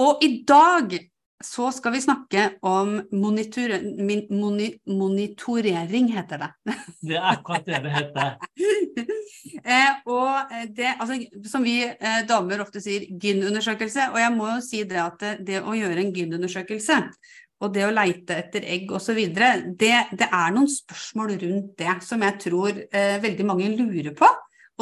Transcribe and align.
Og 0.00 0.22
i 0.24 0.30
dag 0.46 0.96
så 1.44 1.68
skal 1.74 1.92
vi 1.92 2.00
snakke 2.00 2.44
om 2.64 2.96
monitor, 3.12 3.74
moni, 4.32 4.70
monitorering, 4.88 6.08
heter 6.14 6.40
det. 6.40 6.50
Det 7.04 7.18
er 7.18 7.26
akkurat 7.34 7.66
det 7.68 7.82
det 7.84 7.92
heter. 7.92 8.36
eh, 9.76 9.98
og 10.08 10.54
det, 10.76 10.94
altså, 10.94 11.18
som 11.50 11.66
vi 11.66 11.76
eh, 11.84 12.22
damer 12.28 12.64
ofte 12.64 12.80
sier, 12.80 13.04
gyn-undersøkelse. 13.20 14.08
Og 14.14 14.20
jeg 14.22 14.34
må 14.34 14.48
jo 14.54 14.60
si 14.64 14.84
det 14.88 15.00
at 15.02 15.20
det, 15.20 15.34
det 15.50 15.62
å 15.62 15.76
gjøre 15.76 16.00
en 16.00 16.14
gyn-undersøkelse 16.16 17.02
og 17.64 17.72
det 17.74 17.84
å 17.86 17.92
leite 17.94 18.36
etter 18.36 18.64
egg 18.68 18.90
osv., 18.92 19.18
det, 19.34 19.92
det 20.12 20.26
er 20.26 20.54
noen 20.54 20.68
spørsmål 20.70 21.36
rundt 21.44 21.76
det 21.80 21.94
som 22.04 22.24
jeg 22.24 22.40
tror 22.42 22.80
eh, 22.84 23.16
veldig 23.22 23.46
mange 23.48 23.70
lurer 23.76 24.12
på. 24.16 24.28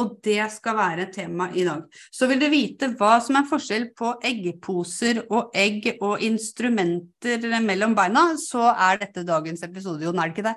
Og 0.01 0.17
det 0.25 0.41
skal 0.49 0.77
være 0.77 1.07
tema 1.13 1.49
i 1.53 1.65
dag. 1.67 1.83
Så 2.11 2.25
vil 2.29 2.41
du 2.41 2.47
vite 2.49 2.89
hva 2.97 3.19
som 3.21 3.37
er 3.37 3.49
forskjell 3.49 3.91
på 3.97 4.15
eggposer 4.25 5.21
og 5.27 5.53
egg 5.53 5.91
og 5.99 6.23
instrumenter 6.25 7.45
mellom 7.61 7.93
beina, 7.97 8.31
så 8.41 8.71
er 8.73 9.03
dette 9.03 9.25
dagens 9.27 9.65
episode, 9.65 10.01
Jon, 10.05 10.17
er 10.17 10.31
det 10.31 10.37
ikke 10.37 10.49
det? 10.49 10.55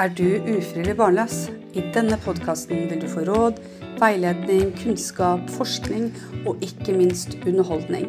Er 0.00 0.08
du 0.16 0.26
ufrivillig 0.48 0.96
barnløs? 0.96 1.50
I 1.76 1.82
denne 1.92 2.16
podkasten 2.24 2.86
vil 2.88 3.02
du 3.02 3.08
få 3.08 3.24
råd, 3.28 3.60
veiledning, 4.00 4.70
kunnskap, 4.80 5.48
forskning 5.56 6.08
og 6.46 6.60
ikke 6.64 6.96
minst 6.96 7.36
underholdning. 7.44 8.08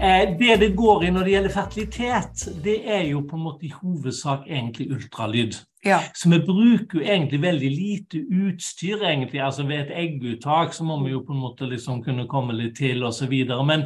Eh, 0.00 0.38
det 0.38 0.60
det 0.60 0.76
går 0.76 1.04
i 1.04 1.10
når 1.12 1.26
det 1.26 1.32
gjelder 1.34 1.52
fertilitet, 1.52 2.46
det 2.64 2.78
er 2.88 3.02
jo 3.10 3.20
på 3.28 3.36
en 3.36 3.42
måte 3.44 3.66
i 3.68 3.74
hovedsak 3.74 4.46
egentlig 4.48 4.86
ultralyd. 4.94 5.58
Ja. 5.84 5.98
Så 6.14 6.30
vi 6.30 6.38
bruker 6.44 6.98
jo 6.98 7.04
egentlig 7.04 7.40
veldig 7.42 7.70
lite 7.70 8.18
utstyr, 8.18 9.04
egentlig. 9.04 9.40
Altså 9.44 9.66
ved 9.68 9.80
et 9.80 9.92
egguttak 9.96 10.72
så 10.76 10.84
må 10.84 10.96
vi 11.04 11.12
jo 11.12 11.20
på 11.26 11.32
en 11.32 11.42
måte 11.44 11.68
liksom 11.68 12.02
kunne 12.04 12.28
komme 12.28 12.56
litt 12.56 12.76
til 12.80 13.04
osv. 13.04 13.32
Men 13.64 13.84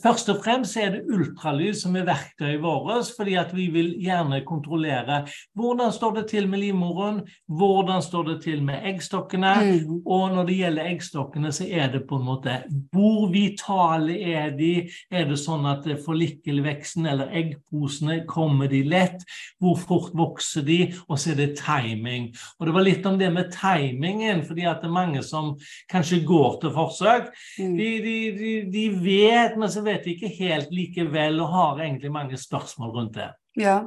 Først 0.00 0.30
og 0.32 0.40
fremst 0.44 0.76
er 0.80 0.94
det 0.94 1.02
ultralyd 1.12 1.74
som 1.76 1.96
er 1.98 2.06
verktøyet 2.08 2.62
vårt, 2.62 3.10
fordi 3.16 3.34
at 3.40 3.52
vi 3.56 3.66
vil 3.72 3.92
gjerne 4.00 4.40
kontrollere 4.48 5.22
hvordan 5.58 5.92
står 5.92 6.14
det 6.16 6.24
til 6.32 6.48
med 6.48 6.62
livmoren, 6.62 7.20
hvordan 7.48 8.02
står 8.04 8.28
det 8.30 8.36
til 8.46 8.62
med 8.64 8.86
eggstokkene. 8.88 9.52
Mm. 9.62 9.98
Og 10.06 10.34
når 10.34 10.48
det 10.48 10.56
gjelder 10.56 10.90
eggstokkene, 10.92 11.52
så 11.52 11.66
er 11.68 11.92
det 11.92 12.04
på 12.08 12.18
en 12.20 12.26
måte 12.26 12.56
hvor 12.92 13.28
vitale 13.32 14.16
er 14.32 14.52
de? 14.56 14.72
Er 15.12 15.28
det 15.28 15.38
sånn 15.40 15.66
at 15.68 15.86
forlikkelveksten 16.06 17.08
eller 17.10 17.32
eggposene 17.42 18.22
kommer 18.28 18.70
de 18.72 18.82
lett? 18.86 19.24
Hvor 19.62 19.76
fort 19.80 20.16
vokser 20.16 20.64
de? 20.66 20.80
Og 21.08 21.20
så 21.20 21.32
er 21.34 21.40
det 21.42 21.50
timing. 21.60 22.30
Og 22.58 22.68
det 22.68 22.76
var 22.76 22.86
litt 22.86 23.06
om 23.08 23.18
det 23.20 23.30
med 23.34 23.52
timingen, 23.54 24.44
fordi 24.46 24.66
at 24.68 24.82
det 24.82 24.90
er 24.90 24.96
mange 24.96 25.22
som 25.26 25.52
kanskje 25.92 26.22
går 26.26 26.58
til 26.62 26.74
forsøk. 26.74 27.30
Mm. 27.58 27.76
De, 27.76 27.90
de, 28.06 28.16
de, 28.38 28.52
de 28.72 28.86
vet, 29.02 29.58
men 29.60 29.70
så 29.72 29.81
vet 29.86 30.08
ikke 30.12 30.30
helt 30.38 30.72
likevel 30.74 31.40
og 31.42 31.52
har 31.52 31.84
egentlig 31.84 32.12
mange 32.14 32.38
spørsmål 32.40 32.94
rundt 32.96 33.16
det. 33.18 33.30
Ja, 33.60 33.82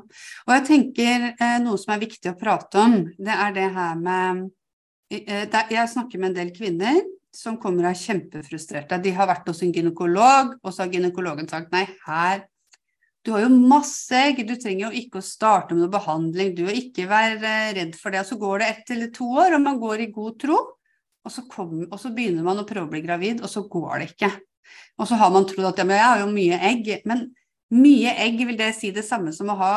og 0.46 0.52
jeg 0.54 0.66
tenker 0.68 1.32
eh, 1.34 1.58
noe 1.64 1.80
som 1.82 1.96
er 1.96 2.04
viktig 2.04 2.30
å 2.30 2.38
prate 2.38 2.82
om, 2.84 3.00
det 3.18 3.34
er 3.34 3.56
det 3.56 3.70
her 3.74 3.96
med 3.98 4.44
eh, 5.10 5.48
det, 5.50 5.64
Jeg 5.74 5.94
snakker 5.96 6.22
med 6.22 6.32
en 6.32 6.38
del 6.38 6.52
kvinner 6.54 7.00
som 7.36 7.58
kommer 7.60 7.88
og 7.88 7.92
er 7.96 8.00
kjempefrustrerte. 8.00 9.02
De 9.02 9.14
har 9.16 9.28
vært 9.28 9.50
hos 9.50 9.64
en 9.66 9.74
gynekolog, 9.74 10.54
og 10.62 10.70
så 10.72 10.86
har 10.86 10.94
gynekologen 10.94 11.50
sagt 11.50 11.74
nei, 11.74 11.88
her 12.06 12.46
du 13.26 13.32
har 13.34 13.42
jo 13.42 13.50
masse 13.58 14.14
egg, 14.14 14.44
du 14.46 14.54
trenger 14.54 14.86
jo 14.86 15.00
ikke 15.02 15.18
å 15.18 15.26
starte 15.26 15.74
med 15.74 15.82
noe 15.82 15.94
behandling, 15.96 16.52
du 16.54 16.62
vil 16.68 16.78
ikke 16.78 17.08
være 17.10 17.54
redd 17.74 17.96
for 17.98 18.14
det. 18.14 18.22
Og 18.22 18.30
så 18.30 18.38
går 18.38 18.62
det 18.62 18.68
ett 18.70 18.92
eller 18.94 19.10
to 19.16 19.30
år, 19.42 19.56
og 19.58 19.64
man 19.64 19.80
går 19.82 20.04
i 20.04 20.12
god 20.14 20.36
tro, 20.44 20.60
og 21.26 21.34
så, 21.34 21.42
kom, 21.50 21.80
og 21.88 21.98
så 21.98 22.12
begynner 22.14 22.46
man 22.46 22.62
å 22.62 22.68
prøve 22.70 22.86
å 22.86 22.92
bli 22.92 23.02
gravid, 23.02 23.42
og 23.42 23.50
så 23.50 23.64
går 23.66 24.04
det 24.04 24.12
ikke. 24.12 24.30
Og 25.00 25.10
så 25.10 25.18
har 25.20 25.34
man 25.34 25.48
trodd 25.50 25.72
at 25.72 25.82
ja, 25.82 25.88
men 25.88 26.00
jeg 26.00 26.08
har 26.12 26.24
jo 26.24 26.32
mye 26.32 26.62
egg. 26.70 26.94
Men 27.10 27.28
mye 27.76 28.16
egg, 28.26 28.40
vil 28.48 28.60
det 28.60 28.72
si 28.78 28.94
det 28.96 29.06
samme 29.08 29.34
som 29.36 29.52
å 29.52 29.60
ha 29.60 29.74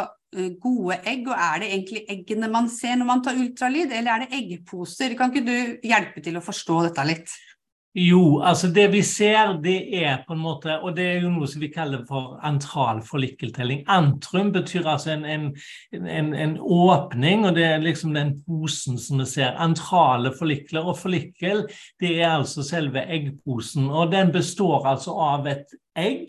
gode 0.63 1.01
egg? 1.09 1.27
Og 1.29 1.35
er 1.35 1.63
det 1.63 1.71
egentlig 1.73 2.05
eggene 2.15 2.51
man 2.53 2.71
ser 2.73 2.99
når 2.99 3.11
man 3.11 3.25
tar 3.25 3.39
ultralyd, 3.41 3.93
eller 3.93 4.15
er 4.15 4.25
det 4.25 4.41
eggposer? 4.41 5.17
Kan 5.19 5.33
ikke 5.33 5.47
du 5.49 5.89
hjelpe 5.89 6.25
til 6.25 6.39
å 6.39 6.45
forstå 6.45 6.83
dette 6.89 7.07
litt? 7.09 7.39
Jo, 7.97 8.41
altså 8.45 8.69
det 8.69 8.85
vi 8.93 9.01
ser, 9.03 9.55
det 9.65 9.79
er 9.97 10.21
på 10.27 10.35
en 10.37 10.43
måte 10.43 10.75
Og 10.85 10.93
det 10.97 11.07
er 11.09 11.23
jo 11.23 11.31
noe 11.33 11.47
som 11.49 11.63
vi 11.63 11.71
kaller 11.73 12.03
for 12.07 12.37
antral 12.45 13.01
forlikkeltelling. 13.03 13.81
Antrum 13.89 14.53
betyr 14.53 14.87
altså 14.87 15.15
en, 15.15 15.25
en, 15.25 15.47
en, 15.97 16.29
en, 16.35 16.59
åpning, 16.61 17.47
og 17.49 17.57
det 17.57 17.65
er 17.65 17.83
liksom 17.83 18.13
den 18.15 18.35
posen 18.45 19.01
som 19.01 19.23
vi 19.23 19.27
ser. 19.31 19.57
Antrale 19.57 20.35
forlikler. 20.37 20.85
Og 20.85 20.99
forlikkel, 21.01 21.65
det 22.01 22.19
er 22.21 22.37
altså 22.37 22.63
selve 22.67 23.07
eggposen. 23.09 23.89
Og 23.89 24.13
den 24.13 24.35
består 24.37 24.87
altså 24.93 25.17
av 25.17 25.49
et 25.49 25.73
egg 25.97 26.29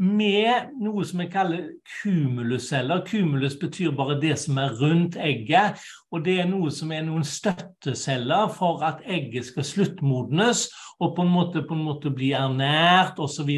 med 0.00 0.70
noe 0.80 1.04
som 1.04 1.20
vi 1.20 1.26
kaller 1.28 1.66
cumulusceller. 2.00 3.02
Cumulus 3.06 3.58
betyr 3.60 3.92
bare 3.92 4.16
det 4.20 4.38
som 4.40 4.58
er 4.58 4.72
rundt 4.80 5.18
egget, 5.20 5.80
og 6.08 6.24
det 6.24 6.38
er 6.40 6.48
noe 6.48 6.72
som 6.72 6.92
er 6.96 7.04
noen 7.04 7.26
støtteceller 7.26 8.48
for 8.56 8.80
at 8.86 9.02
egget 9.04 9.50
skal 9.50 9.66
sluttmodnes 9.68 10.70
og 11.00 11.12
på 11.16 11.26
en 11.26 11.34
måte, 11.34 11.64
på 11.68 11.76
en 11.76 11.84
måte 11.84 12.12
bli 12.16 12.32
ernært 12.36 13.20
osv. 13.20 13.50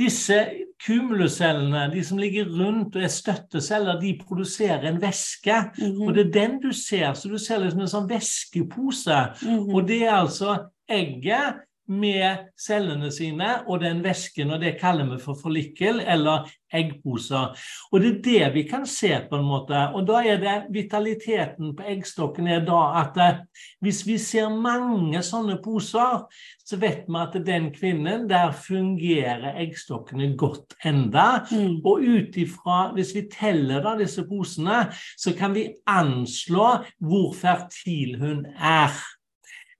Disse 0.00 0.38
cumuluscellene, 0.86 1.88
de 1.92 2.04
som 2.06 2.20
ligger 2.22 2.46
rundt 2.54 2.94
og 2.96 3.02
er 3.04 3.10
støtteceller, 3.12 3.98
de 4.00 4.14
produserer 4.22 4.86
en 4.88 5.02
væske. 5.02 5.56
Mm 5.78 5.84
-hmm. 5.84 6.06
Og 6.06 6.14
det 6.14 6.26
er 6.26 6.32
den 6.32 6.60
du 6.62 6.72
ser. 6.72 7.12
Så 7.14 7.28
du 7.28 7.38
ser 7.38 7.58
liksom 7.58 7.80
en 7.80 7.88
sånn 7.88 8.08
væskepose. 8.08 9.26
Mm 9.42 9.58
-hmm. 9.58 9.74
Og 9.74 9.88
det 9.88 10.02
er 10.02 10.12
altså 10.12 10.58
egget 10.88 11.54
med 11.90 12.50
cellene 12.58 13.10
sine 13.12 13.60
og 13.66 13.82
den 13.82 14.04
væsken, 14.04 14.54
og 14.54 14.62
det 14.62 14.78
kaller 14.80 15.08
vi 15.10 15.18
for 15.22 15.38
forlikkel 15.38 16.00
eller 16.00 16.46
eggposer. 16.74 17.56
Og 17.90 18.02
det 18.02 18.10
er 18.10 18.20
det 18.24 18.50
vi 18.54 18.62
kan 18.68 18.86
se 18.86 19.10
på 19.30 19.38
en 19.40 19.46
måte. 19.46 19.78
Og 19.96 20.06
da 20.06 20.22
er 20.22 20.38
det 20.42 20.56
vitaliteten 20.74 21.74
på 21.76 21.86
eggstokken 21.92 22.46
er 22.50 22.62
da 22.66 22.80
at 23.02 23.20
eh, 23.20 23.42
hvis 23.82 24.04
vi 24.06 24.18
ser 24.22 24.52
mange 24.54 25.22
sånne 25.26 25.58
poser, 25.62 26.24
så 26.62 26.78
vet 26.78 27.08
vi 27.08 27.18
at 27.18 27.38
den 27.46 27.70
kvinnen, 27.74 28.28
der 28.30 28.54
fungerer 28.54 29.58
eggstokkene 29.58 30.32
godt 30.38 30.76
enda. 30.86 31.44
Mm. 31.50 31.80
Og 31.82 32.04
ut 32.06 32.38
ifra, 32.38 32.92
hvis 32.94 33.14
vi 33.16 33.26
teller 33.32 33.82
da 33.82 33.96
disse 33.98 34.26
posene, 34.28 34.84
så 35.18 35.34
kan 35.36 35.56
vi 35.56 35.72
anslå 35.90 36.68
hvor 37.02 37.32
fertil 37.34 38.18
hun 38.20 38.46
er. 38.54 38.94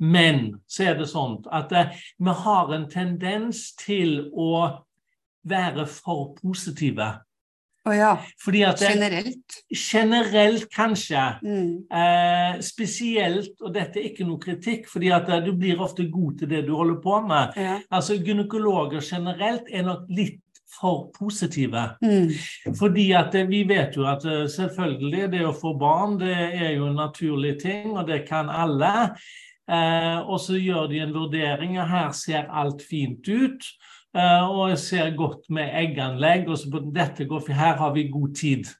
Men 0.00 0.60
så 0.70 0.90
er 0.90 1.00
det 1.00 1.08
sånn 1.10 1.40
at 1.52 1.72
eh, 1.76 1.96
vi 2.18 2.36
har 2.44 2.72
en 2.74 2.86
tendens 2.90 3.70
til 3.80 4.30
å 4.32 4.52
være 5.48 5.86
for 5.88 6.32
positive. 6.40 7.18
Å 7.80 7.88
oh 7.88 7.96
ja. 7.96 8.10
Det, 8.44 8.74
generelt? 8.76 9.54
Generelt, 9.72 10.66
kanskje. 10.74 11.22
Mm. 11.40 11.70
Eh, 11.88 12.58
spesielt, 12.64 13.54
og 13.64 13.72
dette 13.72 14.02
er 14.02 14.10
ikke 14.10 14.26
noe 14.28 14.40
kritikk, 14.42 14.84
fordi 14.90 15.08
at 15.16 15.30
eh, 15.32 15.40
du 15.46 15.54
blir 15.56 15.80
ofte 15.80 16.04
god 16.12 16.42
til 16.42 16.52
det 16.52 16.66
du 16.68 16.74
holder 16.76 17.00
på 17.00 17.22
med. 17.24 17.56
Ja. 17.56 17.78
Altså 17.88 18.18
Gynekologer 18.20 19.00
generelt 19.00 19.72
er 19.72 19.88
nok 19.88 20.04
litt 20.12 20.42
for 20.80 21.10
positive. 21.18 21.88
Mm. 22.02 22.28
Fordi 22.78 23.12
at 23.16 23.34
eh, 23.34 23.48
vi 23.48 23.64
vet 23.68 23.96
jo 23.96 24.06
at 24.08 24.24
eh, 24.28 24.46
selvfølgelig 24.50 25.30
det 25.32 25.44
å 25.46 25.54
få 25.56 25.74
barn 25.80 26.18
det 26.20 26.36
er 26.36 26.74
jo 26.76 26.90
en 26.90 27.00
naturlig 27.00 27.56
ting, 27.62 27.94
og 27.96 28.06
det 28.10 28.22
kan 28.28 28.52
alle. 28.52 28.92
Eh, 29.70 30.18
og 30.26 30.40
så 30.42 30.58
gjør 30.58 30.88
de 30.90 30.98
en 31.04 31.14
vurdering, 31.14 31.78
og 31.78 31.88
her 31.88 32.10
ser 32.16 32.50
alt 32.50 32.82
fint 32.82 33.28
ut. 33.28 33.66
Eh, 34.16 34.50
og 34.50 34.78
ser 34.78 35.12
godt 35.16 35.50
med 35.50 35.70
egganlegg, 35.70 36.48
og 36.48 36.58
så 36.58 36.70
på 36.72 36.82
dette 36.94 37.28
går, 37.30 37.52
her 37.54 37.76
har 37.78 37.92
vi 37.94 38.08
god 38.10 38.34
tid. 38.34 38.72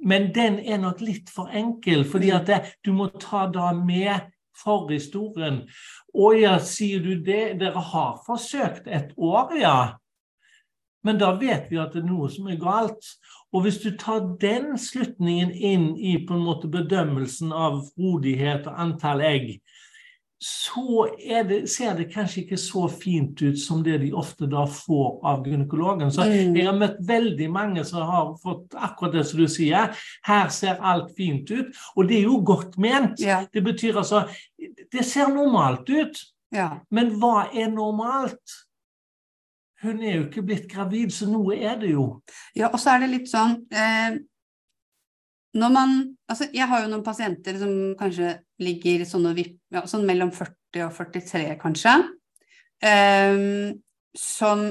Men 0.00 0.30
den 0.34 0.60
er 0.60 0.78
nok 0.80 1.00
litt 1.02 1.30
for 1.34 1.50
enkel, 1.52 2.04
fordi 2.08 2.30
at 2.32 2.46
det, 2.46 2.60
du 2.86 2.92
må 2.96 3.10
ta 3.20 3.48
da 3.52 3.72
med 3.76 4.30
forhistorien. 4.62 5.64
Og 6.14 6.38
ja, 6.40 6.54
sier 6.62 7.02
du 7.02 7.16
det, 7.24 7.58
dere 7.60 7.82
har 7.90 8.20
forsøkt 8.26 8.86
et 8.86 9.10
år, 9.16 9.56
ja. 9.58 9.80
Men 11.02 11.18
da 11.20 11.32
vet 11.40 11.70
vi 11.70 11.78
at 11.80 11.94
det 11.96 12.02
er 12.02 12.08
noe 12.08 12.28
som 12.32 12.48
er 12.52 12.60
galt. 12.60 13.06
Og 13.50 13.64
hvis 13.64 13.80
du 13.82 13.90
tar 13.98 14.36
den 14.40 14.76
slutningen 14.78 15.50
inn 15.50 15.86
i 15.96 16.14
på 16.22 16.36
en 16.36 16.44
måte 16.46 16.70
bedømmelsen 16.70 17.54
av 17.56 17.80
rodighet 17.98 18.68
og 18.70 18.82
antall 18.84 19.24
egg, 19.26 19.56
så 20.42 21.04
det, 21.48 21.58
ser 21.68 21.94
det 21.98 22.06
kanskje 22.14 22.40
ikke 22.46 22.56
så 22.56 22.86
fint 22.88 23.42
ut 23.42 23.58
som 23.60 23.82
det 23.84 23.98
de 24.00 24.08
ofte 24.16 24.46
da 24.48 24.62
får 24.64 25.18
av 25.28 25.44
gynekologen. 25.44 26.08
Så 26.10 26.24
Mm. 26.24 26.56
jeg 26.56 26.64
har 26.66 26.78
møtt 26.78 26.96
veldig 27.08 27.50
mange 27.52 27.84
som 27.84 28.06
har 28.08 28.30
fått 28.42 28.72
akkurat 28.74 29.12
det 29.12 29.26
som 29.26 29.38
du 29.40 29.46
sier. 29.48 29.92
Her 30.24 30.48
ser 30.48 30.80
alt 30.80 31.12
fint 31.16 31.50
ut, 31.50 31.66
og 31.96 32.08
det 32.08 32.16
er 32.18 32.22
jo 32.22 32.40
godt 32.40 32.78
ment. 32.78 33.20
Ja. 33.20 33.44
Det 33.52 33.62
betyr 33.64 33.96
altså 34.00 34.24
Det 34.92 35.04
ser 35.04 35.28
normalt 35.28 35.88
ut, 35.90 36.16
ja. 36.52 36.70
men 36.90 37.10
hva 37.20 37.46
er 37.54 37.68
normalt? 37.70 38.56
Hun 39.82 40.02
er 40.02 40.16
jo 40.16 40.24
ikke 40.26 40.42
blitt 40.42 40.66
gravid, 40.72 41.10
så 41.12 41.26
noe 41.30 41.54
er 41.56 41.76
det 41.80 41.90
jo. 41.92 42.20
Ja, 42.56 42.68
og 42.68 42.78
så 42.80 42.90
er 42.94 43.00
det 43.00 43.10
litt 43.10 43.28
sånn 43.30 43.54
eh, 43.72 44.18
Når 45.58 45.72
man 45.74 45.94
Altså, 46.30 46.46
jeg 46.54 46.68
har 46.70 46.84
jo 46.84 46.90
noen 46.92 47.02
pasienter 47.02 47.56
som 47.58 47.70
kanskje 47.98 48.36
ligger 48.62 49.02
sånn, 49.08 49.24
vipp, 49.34 49.56
ja, 49.74 49.82
sånn 49.90 50.04
mellom 50.06 50.30
40 50.30 50.84
og 50.86 50.92
43, 50.94 51.56
kanskje. 51.58 51.96
um, 52.86 53.80
som 54.14 54.62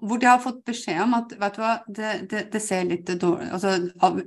hvor 0.00 0.16
de 0.16 0.28
har 0.28 0.40
fått 0.40 0.62
beskjed 0.64 1.02
om 1.04 1.12
at 1.18 1.34
vet 1.36 1.56
du 1.56 1.60
hva, 1.60 1.72
det, 1.84 2.12
det, 2.30 2.46
det 2.54 2.60
ser 2.64 2.86
litt 2.88 3.10
dårlig 3.20 3.50
altså, 3.52 3.74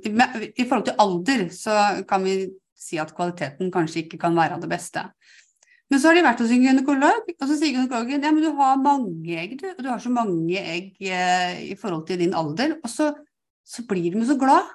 I 0.06 0.66
forhold 0.68 0.84
til 0.86 1.00
alder 1.02 1.42
så 1.50 2.04
kan 2.06 2.22
vi 2.22 2.36
si 2.76 3.00
at 3.02 3.10
kvaliteten 3.16 3.72
kanskje 3.74 4.04
ikke 4.04 4.20
kan 4.20 4.36
være 4.36 4.58
av 4.58 4.62
det 4.62 4.70
beste. 4.70 5.02
Men 5.90 6.00
så 6.02 6.10
har 6.10 6.18
de 6.18 6.24
vært 6.26 6.40
hos 6.42 6.52
en 6.54 6.64
gynekolog, 6.64 7.28
og 7.32 7.44
så 7.46 7.56
sier 7.56 7.76
gynekologen 7.76 8.24
ja, 8.26 8.32
men 8.34 8.42
du 8.42 8.50
har 8.58 8.80
mange 8.82 9.38
egg, 9.38 9.54
du. 9.60 9.68
Du 9.78 9.88
har 9.88 10.02
så 10.02 10.10
mange 10.12 10.58
egg 10.60 10.98
eh, 11.00 11.60
i 11.70 11.76
forhold 11.78 12.04
til 12.08 12.20
din 12.20 12.34
alder. 12.36 12.76
Og 12.82 12.90
så, 12.90 13.12
så 13.64 13.84
blir 13.88 14.10
de 14.14 14.26
så 14.26 14.36
glad. 14.40 14.66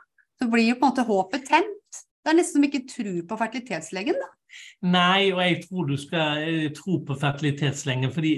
Så 0.42 0.50
blir 0.50 0.72
jo 0.72 0.80
på 0.80 0.88
en 0.88 0.94
måte 0.96 1.06
håpet 1.06 1.46
tent. 1.46 2.02
Det 2.22 2.32
er 2.32 2.38
nesten 2.38 2.58
som 2.58 2.66
ikke 2.66 2.86
tror 2.90 3.22
på 3.30 3.38
fertilitetslegen, 3.38 4.18
da. 4.18 4.30
Nei, 4.92 5.32
og 5.32 5.42
jeg 5.46 5.62
tror 5.68 5.88
du 5.90 5.96
skal 6.02 6.44
eh, 6.46 6.70
tro 6.76 7.00
på 7.06 7.18
fertilitetslegen, 7.22 8.12
fordi 8.14 8.34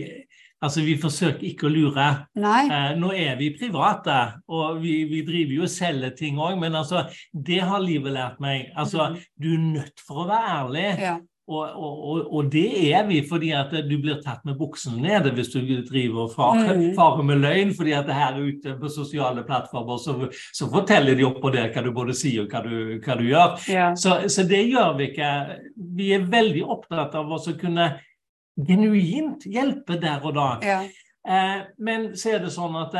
altså, 0.64 0.84
vi 0.86 0.96
forsøker 1.00 1.48
ikke 1.48 1.68
å 1.68 1.72
lure. 1.74 2.08
Eh, 2.36 2.94
nå 3.00 3.12
er 3.16 3.38
vi 3.40 3.54
private, 3.56 4.20
og 4.52 4.82
vi, 4.84 4.98
vi 5.10 5.24
driver 5.28 5.58
jo 5.58 5.66
og 5.68 5.74
selger 5.74 6.16
ting 6.20 6.40
òg, 6.44 6.58
men 6.62 6.76
altså, 6.80 7.06
det 7.34 7.62
har 7.64 7.84
livet 7.84 8.16
lært 8.16 8.44
meg. 8.44 8.70
Altså, 8.76 9.14
mm. 9.14 9.20
du 9.44 9.50
er 9.56 9.64
nødt 9.66 10.04
for 10.08 10.24
å 10.24 10.28
være 10.32 10.58
ærlig. 10.60 10.88
Ja. 11.04 11.18
Og, 11.44 11.64
og, 11.76 12.20
og, 12.34 12.46
det 12.52 12.94
er 12.96 13.04
vi, 13.04 13.18
fordi 13.28 13.50
at 13.52 13.74
du 13.90 13.98
blir 14.00 14.22
tatt 14.24 14.46
med 14.48 14.56
buksene 14.56 15.02
nede 15.04 15.34
hvis 15.36 15.50
du 15.52 15.60
driver 15.84 16.22
og 16.24 16.32
farer, 16.32 16.70
Mhm. 16.78 16.94
farer 16.96 17.24
med 17.28 17.42
løgn. 17.44 17.74
fordi 17.76 17.92
at 17.92 18.06
det 18.08 18.16
her 18.16 18.38
ute 18.40 18.78
på 18.80 18.90
sosiale 18.90 19.44
plattformer 19.44 19.98
så, 20.00 20.16
så 20.54 20.70
forteller 20.72 21.16
de 21.20 21.26
opp 21.28 21.44
og 21.44 21.54
ned 21.54 21.74
hva 21.74 21.84
du 21.84 21.92
både 21.92 22.14
sier 22.16 22.46
og 22.46 22.48
hva 22.50 22.64
du, 22.64 23.00
hva 23.04 23.18
du 23.20 23.24
gjør. 23.28 23.60
Ja. 23.68 23.90
Så, 23.96 24.30
så 24.30 24.48
det 24.48 24.62
gjør 24.72 24.96
vi 24.98 25.10
ikke. 25.12 25.60
Vi 25.98 26.14
er 26.16 26.24
veldig 26.32 26.64
opptatt 26.64 27.16
av 27.20 27.28
å 27.36 27.42
kunne 27.60 27.90
genuint 28.58 29.44
hjelpe 29.50 30.00
der 30.00 30.24
og 30.24 30.36
da. 30.36 30.50
ja. 30.64 30.82
Eh, 31.28 31.62
men 31.80 32.10
så 32.20 32.34
er 32.36 32.40
det 32.44 32.52
sånn 32.52 32.76
at 32.76 32.96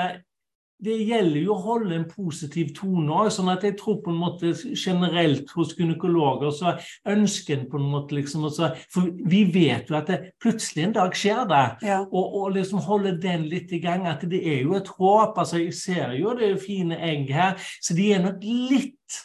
det, 0.84 0.96
gjelder 1.08 1.40
jo 1.46 1.54
å 1.56 1.64
holde 1.64 1.96
en 1.98 2.06
positiv 2.10 2.74
tone 2.78 3.12
òg. 3.14 3.30
Sånn 3.34 3.52
at 3.54 3.66
jeg 3.66 3.78
tror 3.80 4.00
på 4.04 4.14
en 4.14 4.20
måte 4.22 4.54
generelt 4.72 5.52
hos 5.58 5.74
gynekologer 5.78 6.54
så 6.56 6.76
ønsker 7.10 7.58
en 7.58 7.68
på 7.72 7.80
en 7.82 7.90
måte 7.94 8.18
liksom 8.18 8.48
også, 8.50 8.72
For 8.94 9.12
vi 9.30 9.44
vet 9.54 9.92
jo 9.92 9.98
at 10.00 10.12
det, 10.12 10.20
plutselig 10.44 10.88
en 10.88 10.98
dag 11.00 11.18
skjer 11.18 11.44
det. 11.52 11.66
ja. 11.90 12.00
Og, 12.04 12.40
og 12.42 12.56
liksom 12.58 12.84
holde 12.86 13.16
den 13.22 13.48
litt 13.52 13.72
i 13.74 13.82
gang. 13.84 14.08
At 14.10 14.26
det 14.30 14.42
er 14.42 14.64
jo 14.64 14.76
et 14.80 14.92
håp. 14.98 15.38
altså 15.38 15.62
Jeg 15.62 15.78
ser 15.78 16.18
jo 16.20 16.36
det 16.38 16.48
er 16.48 16.56
jo 16.56 16.66
fine 16.66 17.00
egg 17.00 17.32
her. 17.34 17.56
Så 17.82 17.96
de 17.98 18.12
er 18.14 18.24
nok 18.26 18.44
litt 18.44 19.22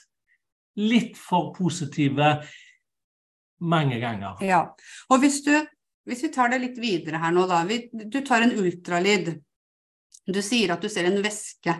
litt 0.79 1.17
for 1.19 1.51
positive 1.57 2.37
mange 3.59 3.99
ganger. 3.99 4.39
Ja. 4.47 4.63
Og 5.11 5.19
hvis 5.25 5.41
du 5.43 5.57
hvis 6.09 6.23
vi 6.25 6.31
tar 6.33 6.49
det 6.49 6.63
litt 6.63 6.79
videre 6.81 7.21
her 7.21 7.35
nå, 7.37 7.45
da. 7.51 7.61
Vi, 7.69 7.83
du 7.93 8.23
tar 8.25 8.47
en 8.47 8.55
ultralyd. 8.57 9.35
Du 10.29 10.43
sier 10.45 10.75
at 10.75 10.83
du 10.85 10.89
ser 10.93 11.09
en 11.09 11.23
væske 11.25 11.75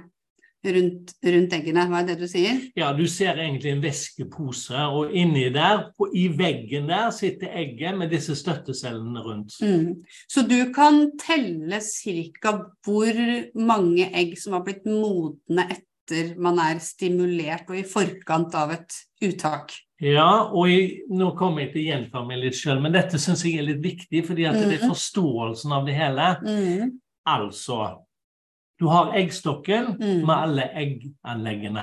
rundt, 0.67 1.13
rundt 1.23 1.53
eggene. 1.55 1.85
Hva 1.91 2.01
er 2.03 2.07
det 2.11 2.19
du 2.21 2.27
sier? 2.31 2.61
Ja, 2.79 2.91
du 2.97 3.05
ser 3.11 3.39
egentlig 3.39 3.73
en 3.73 3.83
væskepose, 3.83 4.79
og 4.91 5.13
inni 5.17 5.49
der, 5.55 5.89
på, 5.99 6.09
i 6.17 6.27
veggen 6.39 6.89
der, 6.91 7.11
sitter 7.15 7.53
egget 7.61 7.99
med 7.99 8.11
disse 8.15 8.37
støttecellene 8.39 9.23
rundt. 9.25 9.59
Mm. 9.63 10.01
Så 10.31 10.47
du 10.49 10.73
kan 10.75 11.11
telle 11.21 11.81
ca. 11.85 12.55
hvor 12.87 13.21
mange 13.55 14.09
egg 14.15 14.39
som 14.41 14.57
har 14.57 14.65
blitt 14.67 14.89
modne 14.89 15.69
etter 15.69 16.33
man 16.41 16.59
er 16.63 16.81
stimulert 16.81 17.69
og 17.69 17.77
i 17.77 17.85
forkant 17.85 18.55
av 18.57 18.73
et 18.79 18.97
uttak. 19.29 19.75
Ja, 20.01 20.47
og 20.55 20.71
jeg, 20.71 21.03
nå 21.11 21.33
kommer 21.37 21.67
jeg 21.67 21.73
til 21.75 22.39
litt 22.39 22.57
sjøl, 22.57 22.81
men 22.81 22.95
dette 22.95 23.19
syns 23.19 23.43
jeg 23.45 23.59
er 23.59 23.67
litt 23.67 23.83
viktig, 23.83 24.23
fordi 24.25 24.47
at 24.47 24.55
det 24.55 24.79
er 24.79 24.85
Mhm. 24.87 24.93
forståelsen 24.95 25.73
av 25.73 25.87
det 25.87 25.95
hele. 25.95 26.37
Mm. 26.47 27.01
Altså, 27.27 27.99
du 28.81 28.87
har 28.89 29.13
eggstokken 29.19 29.97
Mm. 30.01 30.27
med 30.27 30.35
alle 30.35 30.69
egganleggene. 30.75 31.83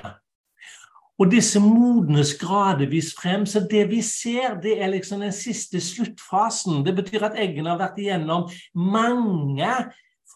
Og 1.18 1.30
disse 1.32 1.60
modnes 1.60 2.34
gradvis 2.38 3.14
frem, 3.16 3.46
så 3.46 3.60
det 3.70 3.86
vi 3.90 4.02
ser, 4.02 4.60
det 4.62 4.82
er 4.82 4.90
liksom 4.92 5.20
den 5.20 5.32
siste 5.32 5.80
sluttfasen. 5.80 6.84
Det 6.84 6.92
betyr 6.96 7.22
at 7.24 7.38
eggene 7.40 7.70
har 7.72 7.78
vært 7.78 7.98
igjennom 8.02 8.50
mange 8.74 9.70